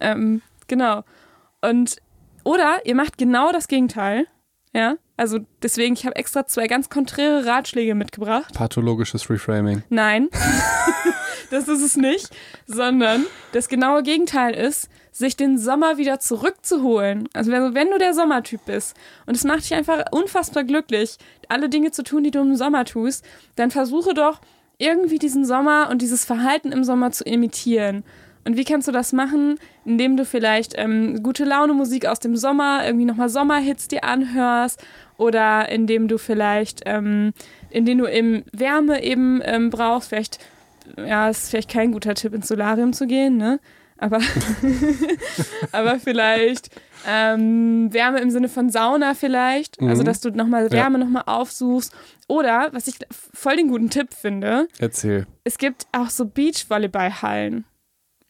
[0.00, 1.04] Ähm, genau.
[1.62, 1.96] Und
[2.44, 4.26] oder ihr macht genau das Gegenteil.
[4.72, 8.54] Ja, also deswegen, ich habe extra zwei ganz konträre Ratschläge mitgebracht.
[8.54, 9.82] Pathologisches Reframing.
[9.88, 10.28] Nein,
[11.50, 12.30] das ist es nicht,
[12.66, 17.28] sondern das genaue Gegenteil ist, sich den Sommer wieder zurückzuholen.
[17.34, 18.96] Also wenn du der Sommertyp bist
[19.26, 21.16] und es macht dich einfach unfassbar glücklich,
[21.48, 23.24] alle Dinge zu tun, die du im Sommer tust,
[23.56, 24.40] dann versuche doch
[24.78, 28.04] irgendwie diesen Sommer und dieses Verhalten im Sommer zu imitieren.
[28.44, 29.58] Und wie kannst du das machen?
[29.84, 34.82] Indem du vielleicht ähm, gute Laune Musik aus dem Sommer, irgendwie nochmal Sommerhits dir anhörst
[35.18, 37.32] oder indem du vielleicht, ähm,
[37.68, 40.38] indem du eben Wärme eben ähm, brauchst, vielleicht,
[40.96, 43.60] ja, ist vielleicht kein guter Tipp, ins Solarium zu gehen, ne?
[44.00, 44.20] Aber,
[45.72, 46.70] aber vielleicht
[47.06, 49.90] ähm, Wärme im Sinne von Sauna vielleicht, also mhm.
[49.90, 51.04] also dass du nochmal Wärme ja.
[51.04, 51.92] nochmal aufsuchst.
[52.28, 55.26] Oder, was ich voll den guten Tipp finde, erzähl.
[55.44, 57.64] Es gibt auch so Beachvolleyballhallen.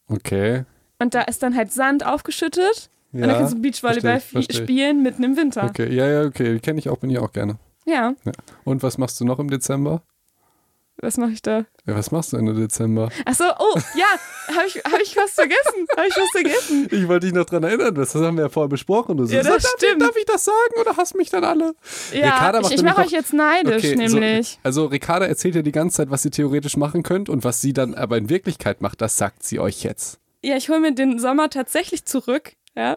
[0.09, 0.65] Okay.
[0.99, 2.91] Und da ist dann halt Sand aufgeschüttet.
[3.13, 5.65] Ja, und dann kannst du Beachvolleyball spielen mitten im Winter.
[5.65, 6.59] Okay, ja, ja, okay.
[6.61, 7.59] Kenne ich auch, bin ich auch gerne.
[7.87, 8.15] Ja.
[8.25, 8.33] ja.
[8.65, 10.03] Und was machst du noch im Dezember?
[11.03, 11.65] Was mache ich da?
[11.87, 13.09] Ja, was machst du Ende Dezember?
[13.25, 15.87] Achso, oh, ja, habe ich, hab ich was vergessen?
[15.97, 16.89] Habe ich was vergessen?
[16.91, 19.17] Ich wollte dich noch dran erinnern, das haben wir ja vorher besprochen.
[19.17, 20.03] Du so, ja, das darf, stimmt.
[20.03, 21.75] Darf ich das sagen oder hasst mich dann alle?
[22.13, 24.51] Ja, ich, ich mache euch jetzt neidisch, okay, nämlich.
[24.51, 27.61] So, also Ricarda erzählt ja die ganze Zeit, was sie theoretisch machen könnt und was
[27.61, 30.19] sie dann aber in Wirklichkeit macht, das sagt sie euch jetzt.
[30.43, 32.53] Ja, ich hole mir den Sommer tatsächlich zurück.
[32.77, 32.97] Ja,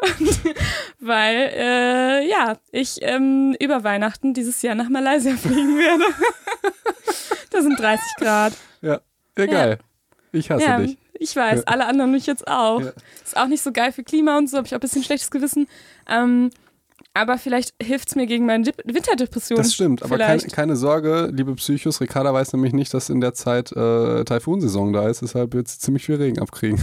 [1.00, 6.04] weil, äh, ja, ich ähm, über Weihnachten dieses Jahr nach Malaysia fliegen werde.
[7.50, 8.54] da sind 30 Grad.
[8.82, 9.02] Ja,
[9.36, 9.80] geil.
[9.80, 9.86] Ja.
[10.32, 10.98] Ich hasse ja, dich.
[11.14, 11.68] Ich weiß, ja.
[11.68, 12.82] alle anderen mich jetzt auch.
[13.24, 15.32] Ist auch nicht so geil für Klima und so, habe ich auch ein bisschen schlechtes
[15.32, 15.68] Gewissen.
[16.08, 16.50] Ähm,
[17.16, 19.58] aber vielleicht hilft es mir gegen meine Winterdepression.
[19.58, 22.02] Das stimmt, aber keine, keine, Sorge, liebe Psychos.
[22.02, 25.80] Ricarda weiß nämlich nicht, dass in der Zeit äh, Taifunsaison da ist, deshalb wird sie
[25.80, 26.82] ziemlich viel Regen abkriegen.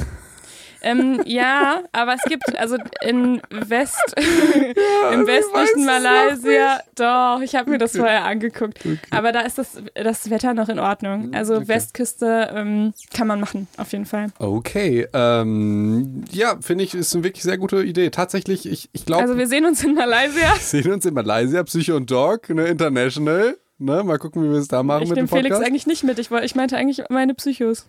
[0.82, 7.70] Ähm, ja, aber es gibt, also in West, ja, im westlichen Malaysia, doch, ich habe
[7.70, 8.78] mir das vorher angeguckt.
[8.80, 8.98] Okay.
[9.10, 11.32] Aber da ist das, das Wetter noch in Ordnung.
[11.34, 11.68] Also okay.
[11.68, 14.28] Westküste ähm, kann man machen, auf jeden Fall.
[14.38, 18.10] Okay, ähm, ja, finde ich, ist eine wirklich sehr gute Idee.
[18.10, 19.22] Tatsächlich, ich, ich glaube.
[19.22, 20.54] Also wir sehen uns in Malaysia.
[20.54, 23.56] Wir sehen uns in Malaysia, Psycho und Dog, ne, International.
[23.78, 25.38] Ne, mal gucken, wie wir es da machen ich mit dem Podcast.
[25.38, 26.18] Ich nehme Felix eigentlich nicht mit.
[26.18, 27.86] Ich, ich meinte eigentlich meine Psychos.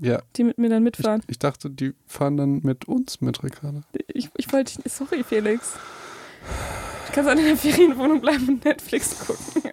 [0.00, 0.22] Ja.
[0.36, 1.20] Die mit mir dann mitfahren.
[1.24, 3.82] Ich, ich dachte, die fahren dann mit uns mit, Ricarda.
[4.08, 5.74] Ich, ich wollte, sorry, Felix.
[7.06, 9.70] Du kannst auch in der Ferienwohnung bleiben und Netflix gucken.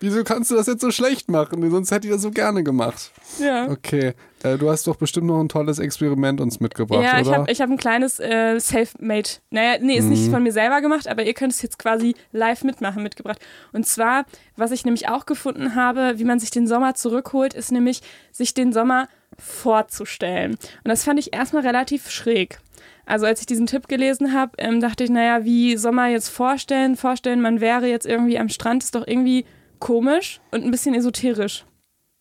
[0.00, 1.68] Wieso kannst du das jetzt so schlecht machen?
[1.70, 3.10] Sonst hätte ich das so gerne gemacht.
[3.38, 3.68] Ja.
[3.70, 7.38] Okay, äh, du hast doch bestimmt noch ein tolles Experiment uns mitgebracht, Ja, ich oder?
[7.38, 9.28] habe ich hab ein kleines äh, Self-Made.
[9.50, 10.10] Naja, nee, ist Mhm.
[10.10, 13.38] nicht von mir selber gemacht, aber ihr könnt es jetzt quasi live mitmachen, mitgebracht.
[13.72, 14.24] Und zwar,
[14.56, 18.00] was ich nämlich auch gefunden habe, wie man sich den Sommer zurückholt, ist nämlich,
[18.32, 20.52] sich den Sommer vorzustellen.
[20.52, 22.58] Und das fand ich erstmal relativ schräg.
[23.06, 26.96] Also als ich diesen Tipp gelesen habe, ähm, dachte ich, naja, wie Sommer jetzt vorstellen?
[26.96, 29.44] Vorstellen, man wäre jetzt irgendwie am Strand, ist doch irgendwie
[29.78, 31.64] komisch und ein bisschen esoterisch.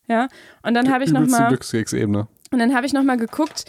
[0.08, 0.28] Ja,
[0.64, 1.58] und dann habe ich nochmal
[2.52, 3.66] und dann habe ich nochmal geguckt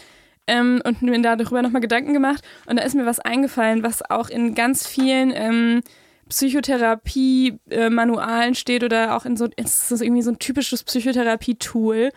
[0.47, 2.41] ähm, und mir darüber nochmal Gedanken gemacht.
[2.67, 5.81] Und da ist mir was eingefallen, was auch in ganz vielen ähm,
[6.29, 12.11] Psychotherapie-Manualen steht oder auch in so, es ist irgendwie so ein typisches Psychotherapie-Tool,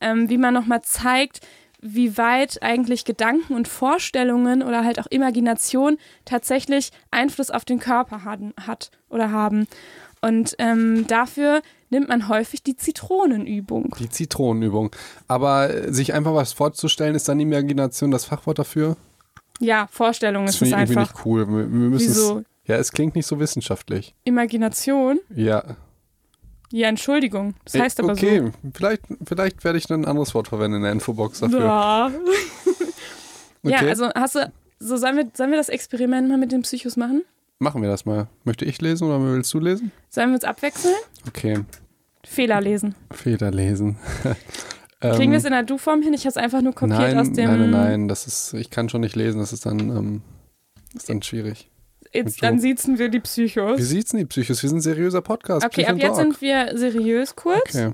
[0.00, 1.40] ähm, wie man nochmal zeigt,
[1.80, 8.24] wie weit eigentlich Gedanken und Vorstellungen oder halt auch Imagination tatsächlich Einfluss auf den Körper
[8.24, 9.66] hat oder haben.
[10.24, 11.60] Und ähm, dafür
[11.90, 13.94] nimmt man häufig die Zitronenübung.
[13.98, 14.90] Die Zitronenübung.
[15.28, 18.96] Aber äh, sich einfach was vorzustellen, ist dann Imagination das Fachwort dafür?
[19.60, 21.14] Ja, Vorstellung Das ist es finde ich einfach.
[21.14, 21.46] nicht cool.
[21.46, 22.38] Wir, wir müssen Wieso?
[22.38, 24.14] Es, ja, es klingt nicht so wissenschaftlich.
[24.24, 25.20] Imagination?
[25.34, 25.76] Ja.
[26.72, 27.54] Ja, Entschuldigung.
[27.66, 30.92] Das heißt aber okay, vielleicht, vielleicht werde ich dann ein anderes Wort verwenden in der
[30.92, 31.46] Infobox so.
[31.46, 31.64] dafür.
[31.66, 32.10] Ja.
[33.62, 33.88] ja, Okay.
[33.90, 37.22] also hast du, so sollen wir, sollen wir das Experiment mal mit den Psychos machen?
[37.58, 38.28] Machen wir das mal.
[38.44, 39.92] Möchte ich lesen oder willst du lesen?
[40.10, 40.94] Sollen wir uns abwechseln?
[41.28, 41.60] Okay,
[42.24, 42.94] Fehler lesen.
[43.12, 43.96] Feder lesen.
[45.00, 46.14] Kriegen Ähm, wir es in der Du-Form hin?
[46.14, 47.44] Ich habe es einfach nur kopiert nein, aus dem.
[47.50, 50.22] Nein, nein, nein, das ist, ich kann schon nicht lesen, das ist dann, ähm,
[50.94, 51.70] ist dann schwierig.
[52.12, 52.62] Jetzt, dann Du.
[52.62, 53.78] siezen wir die Psychos.
[53.78, 54.62] Wie sieht's denn die Psychos?
[54.62, 55.66] Wir sind ein seriöser Podcast.
[55.66, 57.74] Okay, Psych ab jetzt sind wir seriös kurz.
[57.74, 57.90] Okay.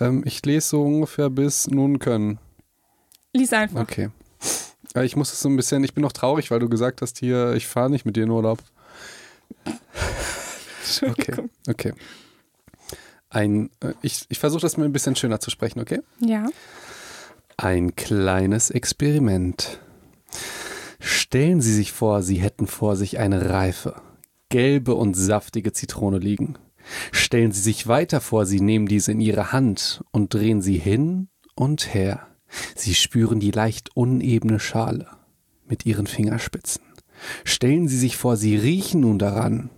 [0.00, 2.38] Ähm, ich lese so ungefähr bis nun können.
[3.32, 3.80] Lies einfach.
[3.80, 4.10] Okay.
[4.94, 7.18] Äh, Ich muss es so ein bisschen, ich bin noch traurig, weil du gesagt hast
[7.18, 8.58] hier, ich fahre nicht mit dir in Urlaub.
[10.84, 11.50] Okay, Entschuldigung.
[11.68, 11.92] okay.
[13.30, 16.00] Ein, äh, ich ich versuche das mal ein bisschen schöner zu sprechen, okay?
[16.20, 16.46] Ja.
[17.56, 19.80] Ein kleines Experiment.
[21.00, 24.00] Stellen Sie sich vor, Sie hätten vor sich eine reife,
[24.48, 26.56] gelbe und saftige Zitrone liegen.
[27.12, 31.28] Stellen Sie sich weiter vor, Sie nehmen diese in Ihre Hand und drehen sie hin
[31.54, 32.26] und her.
[32.74, 35.08] Sie spüren die leicht unebene Schale
[35.66, 36.82] mit Ihren Fingerspitzen.
[37.44, 39.70] Stellen Sie sich vor, Sie riechen nun daran.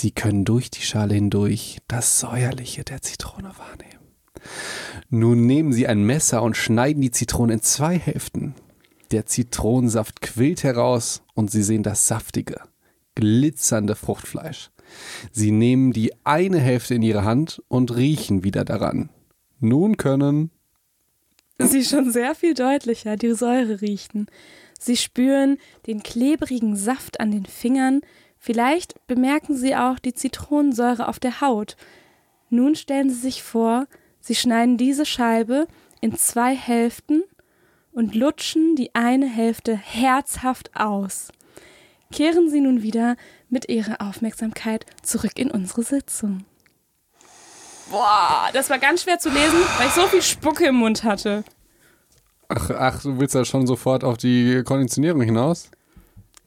[0.00, 4.14] Sie können durch die Schale hindurch das Säuerliche der Zitrone wahrnehmen.
[5.10, 8.54] Nun nehmen Sie ein Messer und schneiden die Zitrone in zwei Hälften.
[9.10, 12.60] Der Zitronensaft quillt heraus und Sie sehen das saftige,
[13.16, 14.70] glitzernde Fruchtfleisch.
[15.32, 19.10] Sie nehmen die eine Hälfte in Ihre Hand und riechen wieder daran.
[19.58, 20.52] Nun können
[21.58, 24.26] Sie schon sehr viel deutlicher die Säure riechen.
[24.78, 25.58] Sie spüren
[25.88, 28.00] den klebrigen Saft an den Fingern.
[28.38, 31.76] Vielleicht bemerken Sie auch die Zitronensäure auf der Haut.
[32.50, 33.86] Nun stellen Sie sich vor,
[34.20, 35.66] Sie schneiden diese Scheibe
[36.00, 37.22] in zwei Hälften
[37.92, 41.28] und lutschen die eine Hälfte herzhaft aus.
[42.12, 43.16] Kehren Sie nun wieder
[43.48, 46.44] mit Ihrer Aufmerksamkeit zurück in unsere Sitzung.
[47.90, 51.42] Boah, das war ganz schwer zu lesen, weil ich so viel Spucke im Mund hatte.
[52.48, 55.70] Ach, ach, du willst ja schon sofort auf die Konditionierung hinaus?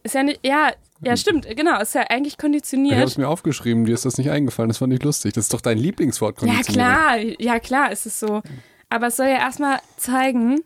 [0.03, 0.71] Ist ja nicht, ja,
[1.03, 3.07] ja, stimmt, genau, ist ja eigentlich Ich habe konditioniert.
[3.07, 5.33] es mir aufgeschrieben, dir ist das nicht eingefallen, das war nicht lustig.
[5.33, 6.91] Das ist doch dein Lieblingswort, Ja, Konditionierung.
[6.93, 8.41] klar, ja, klar ist es so.
[8.89, 10.61] Aber es soll ja erstmal zeigen,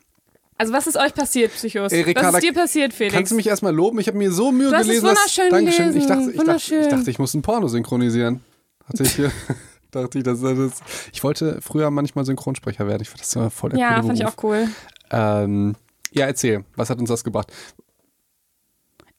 [0.57, 1.91] also was ist euch passiert, Psychos?
[1.91, 3.13] Ey, Ricarda, was ist dir passiert, Felix?
[3.13, 3.99] Kannst du mich erstmal loben?
[3.99, 5.05] Ich habe mir so Mühe Du hast es gelesen.
[5.05, 5.87] dass- wunderschön Dankeschön.
[5.89, 6.81] Ich gelesen, dachte, ich, dachte, wunderschön.
[6.81, 8.41] ich dachte, ich muss ein Porno synchronisieren.
[8.87, 9.31] Hatte ich hier.
[9.91, 10.81] dachte ich, das, das,
[11.13, 13.01] ich wollte früher manchmal Synchronsprecher werden.
[13.01, 14.33] Ich fand das voll der ja, fand ich Beruf.
[14.37, 14.67] auch cool.
[15.11, 15.75] Ähm,
[16.11, 16.63] ja, erzähl.
[16.75, 17.51] Was hat uns das gebracht?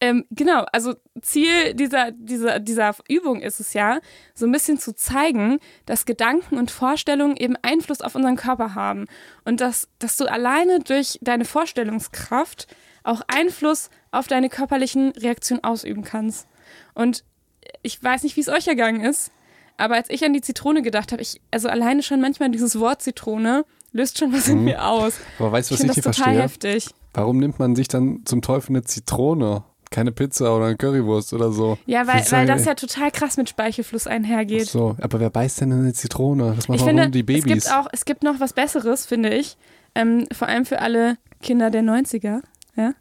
[0.01, 4.01] Ähm, genau, also Ziel dieser, dieser, dieser Übung ist es ja,
[4.35, 9.07] so ein bisschen zu zeigen, dass Gedanken und Vorstellungen eben Einfluss auf unseren Körper haben.
[9.47, 12.67] Und dass, dass du alleine durch deine Vorstellungskraft
[13.05, 16.47] auch Einfluss auf deine körperlichen Reaktionen ausüben kannst.
[16.95, 17.25] Und
[17.83, 19.31] ich weiß nicht, wie es euch ergangen ist,
[19.79, 23.03] aber als ich an die Zitrone gedacht habe, ich, also alleine schon manchmal dieses Wort
[23.03, 25.15] Zitrone löst schon was in mir aus.
[25.39, 25.89] Aber weißt du, Ich Mhm.
[25.89, 26.73] was finde ich das nicht total verstehe?
[26.75, 26.95] heftig.
[27.15, 29.65] Warum nimmt man sich dann zum Teufel eine Zitrone?
[29.91, 31.79] Keine Pizza oder eine Currywurst oder so.
[31.87, 34.67] Ja, weil, weil ja- das ja total krass mit Speichelfluss Ach einhergeht.
[34.67, 36.55] so, aber wer beißt denn eine Zitrone?
[36.57, 37.45] Das machen Ich finde, nur die es Babys.
[37.65, 39.57] gibt auch, es gibt noch was Besseres, finde ich.
[39.95, 42.43] Ähm, vor allem für alle Kinder der 90er.
[42.77, 42.93] Ja?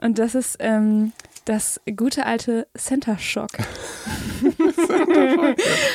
[0.00, 1.12] Und das ist ähm,
[1.46, 3.50] das gute alte Center Shock.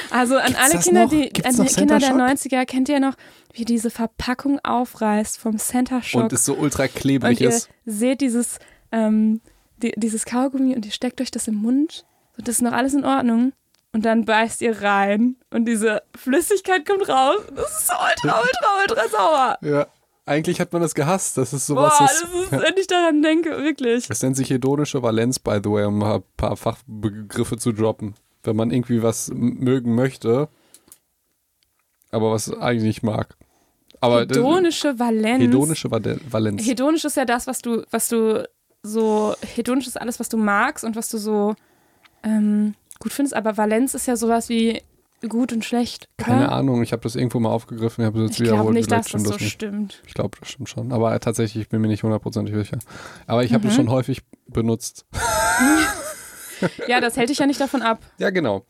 [0.10, 1.10] also an Gibt's alle Kinder, noch?
[1.12, 3.15] die Gibt's an die Kinder der Center 90er, kennt ihr noch,
[3.54, 6.23] wie diese Verpackung aufreißt vom Center Shock?
[6.23, 7.69] und es so ultra Und klebrig ihr ist.
[7.86, 8.60] seht dieses,
[8.91, 9.41] ähm,
[9.80, 12.06] die, dieses Kaugummi und ihr steckt euch das im Mund.
[12.36, 13.54] So, das ist noch alles in Ordnung.
[13.92, 17.42] Und dann beißt ihr rein und diese Flüssigkeit kommt raus.
[17.56, 19.58] Das ist so ultra, ultra, ultra sauer.
[19.62, 19.88] Ja.
[20.26, 21.39] Eigentlich hat man das gehasst.
[21.39, 21.98] Das ist sowas.
[21.98, 24.08] Boah, das, ist, wenn ich daran denke, wirklich.
[24.08, 28.13] das nennt sich hedonische Valenz, by the way, um ein paar Fachbegriffe zu droppen.
[28.44, 30.48] Wenn man irgendwie was mögen möchte,
[32.12, 33.36] aber was eigentlich nicht mag.
[34.02, 35.44] Aber Hedonische Valenz.
[35.44, 36.65] hedonische Valenz.
[36.65, 38.48] Hedonisch ist ja das, was du, was du
[38.84, 41.56] so, hedonisch ist alles, was du magst und was du so
[42.24, 44.82] ähm, gut findest, aber Valenz ist ja sowas wie
[45.28, 46.08] gut und schlecht.
[46.18, 46.28] Oder?
[46.28, 48.62] Keine Ahnung, ich habe das irgendwo mal aufgegriffen, ich habe das Ich wiederholt.
[48.62, 49.52] glaube nicht, dass das stimmt so das nicht.
[49.54, 50.02] stimmt.
[50.08, 50.94] Ich glaube, das stimmt schon.
[50.94, 52.80] Aber tatsächlich, ich bin mir nicht hundertprozentig sicher.
[53.28, 53.70] Aber ich habe Mhm.
[53.70, 55.06] es schon häufig benutzt.
[56.88, 58.00] Ja, das hält dich ja nicht davon ab.
[58.17, 58.65] Ja, genau.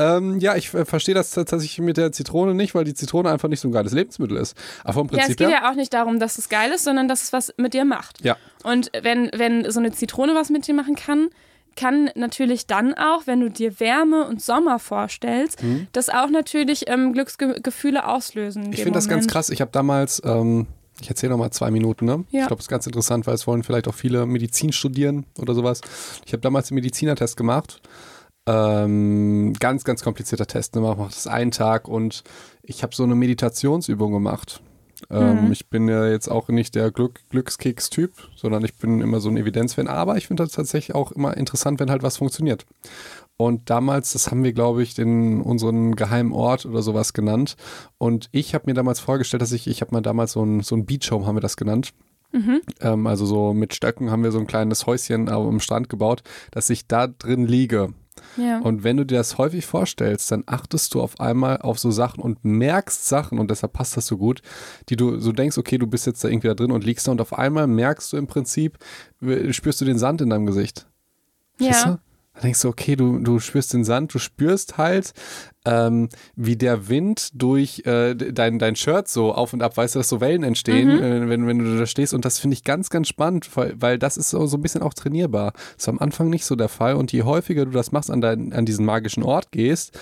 [0.00, 3.48] Ähm, ja, ich äh, verstehe das tatsächlich mit der Zitrone nicht, weil die Zitrone einfach
[3.48, 4.56] nicht so ein geiles Lebensmittel ist.
[4.84, 7.08] Aber vom Ja, es Prinzip geht ja auch nicht darum, dass es geil ist, sondern
[7.08, 8.24] dass es was mit dir macht.
[8.24, 8.36] Ja.
[8.62, 11.30] Und wenn, wenn so eine Zitrone was mit dir machen kann,
[11.74, 17.12] kann natürlich dann auch, wenn du dir Wärme und Sommer vorstellst, das auch natürlich ähm,
[17.12, 18.72] Glücksgefühle auslösen.
[18.72, 19.48] Ich finde das ganz krass.
[19.48, 20.66] Ich habe damals, ähm,
[21.00, 22.24] ich erzähle noch mal zwei Minuten, ne?
[22.30, 22.42] Ja.
[22.42, 25.54] Ich glaube, das ist ganz interessant, weil es wollen vielleicht auch viele Medizin studieren oder
[25.54, 25.80] sowas.
[26.26, 27.80] Ich habe damals den Medizinertest gemacht.
[28.46, 30.74] Ähm, ganz, ganz komplizierter Test.
[30.74, 30.80] Ne?
[30.80, 32.24] Man macht das einen Tag und
[32.62, 34.62] ich habe so eine Meditationsübung gemacht.
[35.10, 35.52] Ähm, Mhm.
[35.52, 39.36] Ich bin ja jetzt auch nicht der Glück Glückskeks-Typ, sondern ich bin immer so ein
[39.36, 39.86] Evidenzfan.
[39.86, 42.66] Aber ich finde das tatsächlich auch immer interessant, wenn halt was funktioniert.
[43.38, 47.56] Und damals, das haben wir, glaube ich, den, unseren geheimen Ort oder sowas genannt.
[47.96, 50.74] Und ich habe mir damals vorgestellt, dass ich, ich habe mal damals so ein, so
[50.74, 51.94] ein Beach Home, haben wir das genannt.
[52.80, 56.68] Ähm, also so mit Stöcken haben wir so ein kleines Häuschen am Strand gebaut, dass
[56.68, 57.94] ich da drin liege.
[58.36, 58.58] Ja.
[58.58, 62.20] Und wenn du dir das häufig vorstellst, dann achtest du auf einmal auf so Sachen
[62.20, 64.42] und merkst Sachen, und deshalb passt das so gut,
[64.88, 67.12] die du so denkst, okay, du bist jetzt da irgendwie da drin und liegst da
[67.12, 68.78] und auf einmal merkst du im Prinzip,
[69.50, 70.88] spürst du den Sand in deinem Gesicht.
[71.60, 72.00] Ja.
[72.38, 72.40] Du?
[72.40, 75.12] Da denkst du, okay, du, du spürst den Sand, du spürst halt,
[75.64, 79.98] ähm, wie der Wind durch äh, dein, dein Shirt so auf und ab, weißt du,
[79.98, 81.02] dass so Wellen entstehen, Mhm.
[81.02, 82.14] äh, wenn, wenn du da stehst.
[82.14, 84.82] Und das finde ich ganz, ganz spannend, weil, weil das ist so, so ein bisschen
[84.82, 85.52] auch trainierbar.
[85.52, 86.94] Das ist am Anfang nicht so der Fall.
[86.94, 89.98] Und je häufiger du das machst, an, dein, an diesen magischen Ort gehst,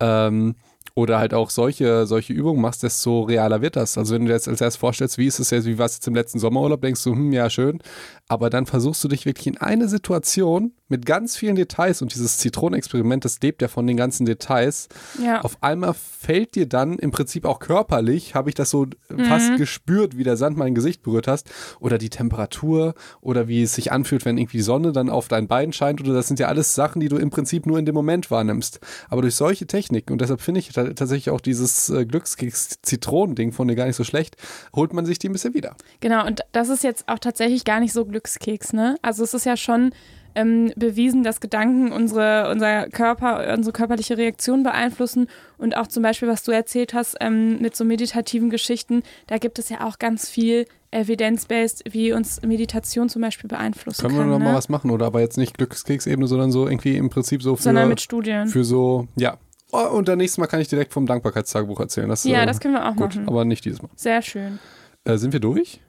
[0.00, 0.56] ähm,
[0.98, 3.98] oder halt auch solche, solche Übungen machst, desto realer wird das.
[3.98, 5.96] Also wenn du dir jetzt als erstes vorstellst, wie ist es jetzt, wie war es
[5.96, 7.80] jetzt im letzten Sommerurlaub, denkst du, hm, ja, schön.
[8.28, 12.38] Aber dann versuchst du dich wirklich in eine Situation mit ganz vielen Details und dieses
[12.38, 14.88] Zitronenexperiment, das lebt ja von den ganzen Details.
[15.22, 15.40] ja.
[15.40, 18.86] Auf einmal fällt dir dann im Prinzip auch körperlich, habe ich das so
[19.26, 21.50] fast gespürt, wie der Sand mein Gesicht berührt hast.
[21.80, 25.48] Oder die Temperatur oder wie es sich anfühlt, wenn irgendwie die Sonne dann auf dein
[25.48, 26.00] Bein scheint.
[26.00, 28.80] Oder das sind ja alles Sachen, die du im Prinzip nur in dem Moment wahrnimmst.
[29.08, 33.68] Aber durch solche Techniken, und deshalb finde ich ta- tatsächlich auch dieses äh, Glückskeks-Zitronen-Ding von
[33.68, 34.36] dir gar nicht so schlecht,
[34.74, 35.76] holt man sich die ein bisschen wieder.
[36.00, 38.96] Genau, und das ist jetzt auch tatsächlich gar nicht so Glückskeks, ne?
[39.02, 39.90] Also es ist ja schon
[40.36, 45.26] ähm, bewiesen, dass Gedanken unsere, unser Körper, unsere körperliche Reaktion beeinflussen
[45.58, 49.58] und auch zum Beispiel, was du erzählt hast ähm, mit so meditativen Geschichten, da gibt
[49.58, 54.26] es ja auch ganz viel evidence-based, wie uns Meditation zum Beispiel beeinflussen Können kann.
[54.26, 54.44] wir noch ne?
[54.44, 54.90] mal was machen?
[54.90, 58.48] Oder aber jetzt nicht Glückskeks-Ebene, sondern so irgendwie im Prinzip so für, Sondern mit Studien.
[58.48, 59.38] für so, ja.
[59.72, 62.08] Oh, und dann nächstes Mal kann ich direkt vom Dankbarkeitstagebuch erzählen.
[62.08, 63.28] Das, ja, äh, das können wir auch Gut, machen.
[63.28, 63.90] aber nicht dieses Mal.
[63.96, 64.58] Sehr schön.
[65.04, 65.80] Äh, sind wir durch?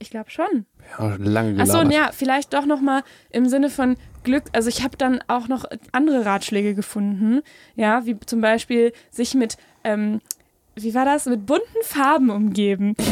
[0.00, 0.64] Ich glaube schon.
[0.98, 1.92] Ja, lange Achso, gelabert.
[1.92, 4.44] ja, vielleicht doch nochmal im Sinne von Glück.
[4.52, 7.42] Also ich habe dann auch noch andere Ratschläge gefunden,
[7.76, 10.20] ja, wie zum Beispiel sich mit, ähm,
[10.74, 12.96] wie war das, mit bunten Farben umgeben.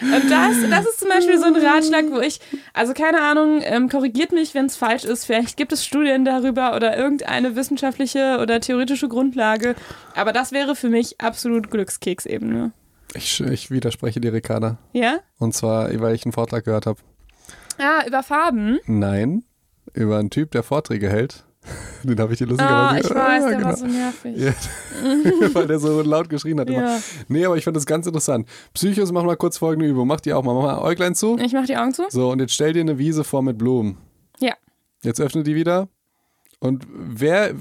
[0.00, 2.40] Und das, das ist zum Beispiel so ein Ratschlag, wo ich,
[2.72, 5.24] also keine Ahnung, ähm, korrigiert mich, wenn es falsch ist.
[5.24, 9.74] Vielleicht gibt es Studien darüber oder irgendeine wissenschaftliche oder theoretische Grundlage.
[10.14, 12.72] Aber das wäre für mich absolut Glückskeksebene.
[13.14, 14.78] Ich, ich widerspreche dir, Ricarda.
[14.92, 15.20] Ja?
[15.38, 17.00] Und zwar, weil ich einen Vortrag gehört habe.
[17.78, 18.78] Ah, über Farben.
[18.86, 19.44] Nein,
[19.94, 21.44] über einen Typ, der Vorträge hält.
[22.04, 23.68] Den habe ich dir Ah, lustigerweise ich weiß, Ah, der genau.
[23.68, 24.36] war so nervig.
[24.36, 26.68] Ja, weil der so laut geschrien hat.
[26.70, 26.82] Immer.
[26.82, 26.98] Ja.
[27.28, 28.48] Nee, aber ich fand das ganz interessant.
[28.72, 30.06] Psychos, mach mal kurz folgende Übung.
[30.06, 30.54] Mach die auch mal.
[30.54, 31.36] Mach mal Äuglein zu.
[31.38, 32.04] Ich mach die Augen zu.
[32.08, 33.98] So, und jetzt stell dir eine Wiese vor mit Blumen.
[34.38, 34.54] Ja.
[35.02, 35.88] Jetzt öffne die wieder.
[36.60, 37.52] Und wer,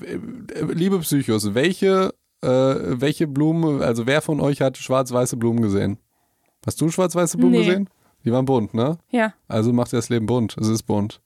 [0.72, 2.14] liebe Psychos, welche,
[2.46, 5.98] äh, welche Blumen, also wer von euch hat schwarz-weiße Blumen gesehen?
[6.66, 7.66] Hast du schwarz-weiße Blumen Nee.
[7.66, 7.90] gesehen?
[8.24, 8.98] Die waren bunt, ne?
[9.12, 9.34] Ja.
[9.48, 10.56] Also macht dir das Leben bunt.
[10.60, 11.22] Es ist bunt.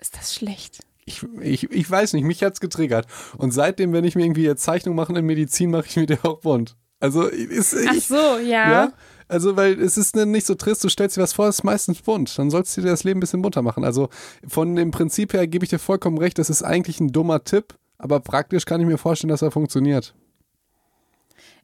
[0.00, 0.80] Ist das schlecht?
[1.04, 3.06] Ich, ich, ich weiß nicht, mich hat's getriggert.
[3.38, 6.18] Und seitdem, wenn ich mir irgendwie jetzt Zeichnung mache in Medizin, mache ich mir die
[6.22, 6.76] auch bunt.
[7.00, 8.70] Also ist Ach ich, so, ja.
[8.70, 8.92] ja.
[9.28, 12.00] Also, weil es ist nicht so trist, du stellst dir was vor, es ist meistens
[12.00, 12.38] bunt.
[12.38, 13.84] Dann sollst du dir das Leben ein bisschen bunter machen.
[13.84, 14.08] Also,
[14.46, 17.74] von dem Prinzip her gebe ich dir vollkommen recht, das ist eigentlich ein dummer Tipp,
[17.98, 20.14] aber praktisch kann ich mir vorstellen, dass er funktioniert.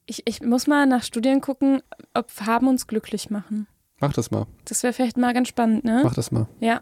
[0.07, 1.83] Ich, ich muss mal nach Studien gucken,
[2.15, 3.67] ob Farben uns glücklich machen.
[4.01, 4.47] Mach das mal.
[4.65, 6.01] Das wäre vielleicht mal ganz spannend, ne?
[6.03, 6.49] Mach das mal.
[6.61, 6.81] Ja.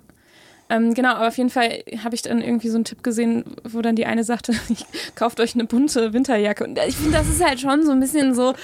[0.70, 3.82] Ähm, genau, aber auf jeden Fall habe ich dann irgendwie so einen Tipp gesehen, wo
[3.82, 4.54] dann die eine sagte,
[5.16, 6.64] kauft euch eine bunte Winterjacke.
[6.64, 8.54] Und ich finde, das ist halt schon so ein bisschen so.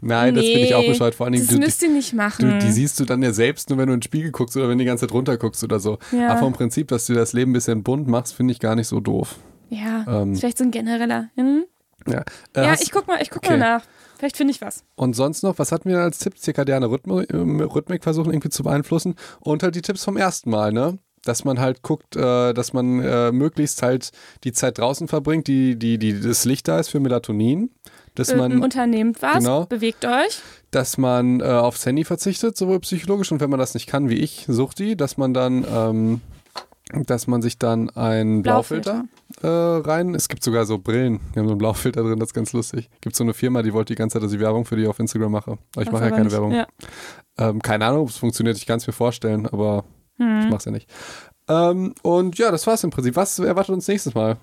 [0.00, 1.16] Nein, das finde ich auch bescheuert.
[1.16, 2.48] Vor allen Dingen, das du, müsst ihr nicht machen.
[2.48, 4.68] du, die siehst du dann ja selbst nur, wenn du in den Spiegel guckst oder
[4.68, 5.98] wenn du die ganze Zeit runter guckst oder so.
[6.12, 6.28] Ja.
[6.30, 8.86] Aber vom Prinzip, dass du das Leben ein bisschen bunt machst, finde ich gar nicht
[8.86, 9.36] so doof.
[9.68, 11.30] Ja, Ähm, vielleicht so ein genereller.
[11.36, 11.64] Hm?
[12.06, 12.22] Ja,
[12.54, 13.58] äh, Ja, ich guck mal, ich guck okay.
[13.58, 13.82] mal nach.
[14.18, 14.82] Vielleicht finde ich was.
[14.96, 16.38] Und sonst noch, was hatten wir als Tipp?
[16.38, 19.14] Zirkadiane Rhythmi ähm, Rhythmik versuchen irgendwie zu beeinflussen.
[19.40, 20.98] Und halt die Tipps vom ersten Mal, ne?
[21.24, 24.10] Dass man halt guckt, äh, dass man äh, möglichst halt
[24.44, 27.70] die Zeit draußen verbringt, die, die, die das Licht da ist für Melatonin.
[28.14, 29.66] Dass Ähm, man, unternehmt was, genau.
[29.66, 30.40] bewegt euch.
[30.72, 34.16] dass man äh, aufs Handy verzichtet, sowohl psychologisch und wenn man das nicht kann, wie
[34.16, 36.20] ich, sucht die, dass man dann, ähm,
[37.06, 39.04] dass man sich dann ein Blaufilter,
[39.42, 40.14] äh, rein.
[40.14, 42.88] Es gibt sogar so Brillen, die haben so einen Blaufilter drin, das ist ganz lustig.
[43.00, 44.98] Gibt so eine Firma, die wollte die ganze Zeit, dass ich Werbung für die auf
[44.98, 45.58] Instagram mache.
[45.74, 46.32] Aber ich mache ja keine nicht.
[46.32, 46.52] Werbung.
[46.52, 46.66] Ja.
[47.38, 49.84] Ähm, keine Ahnung, ob es funktioniert, ich kann es mir vorstellen, aber
[50.18, 50.48] ich Hm.
[50.48, 50.88] mache es ja nicht.
[51.48, 53.14] Ähm, und ja, das war's im Prinzip.
[53.16, 54.36] Was erwartet uns nächstes Mal?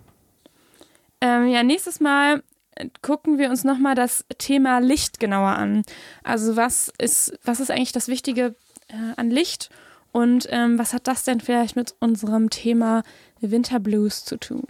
[1.22, 2.43] Ähm, ja, nächstes Mal
[2.76, 5.84] äh, gucken wir uns nochmal das Thema Licht genauer an.
[6.24, 8.56] Also was ist, was ist eigentlich das Wichtige
[8.88, 9.70] äh, an Licht
[10.12, 13.04] und ähm, was hat das denn vielleicht mit unserem Thema
[13.52, 14.64] Winterblues zu tun?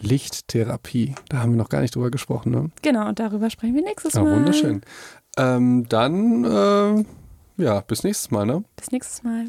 [0.00, 1.14] Lichttherapie.
[1.28, 2.70] Da haben wir noch gar nicht drüber gesprochen, ne?
[2.82, 4.34] Genau, und darüber sprechen wir nächstes Ja, Mal.
[4.36, 4.82] wunderschön.
[5.36, 7.04] Ähm, dann, äh,
[7.62, 8.64] ja, bis nächstes Mal, ne?
[8.76, 9.46] Bis nächstes Mal.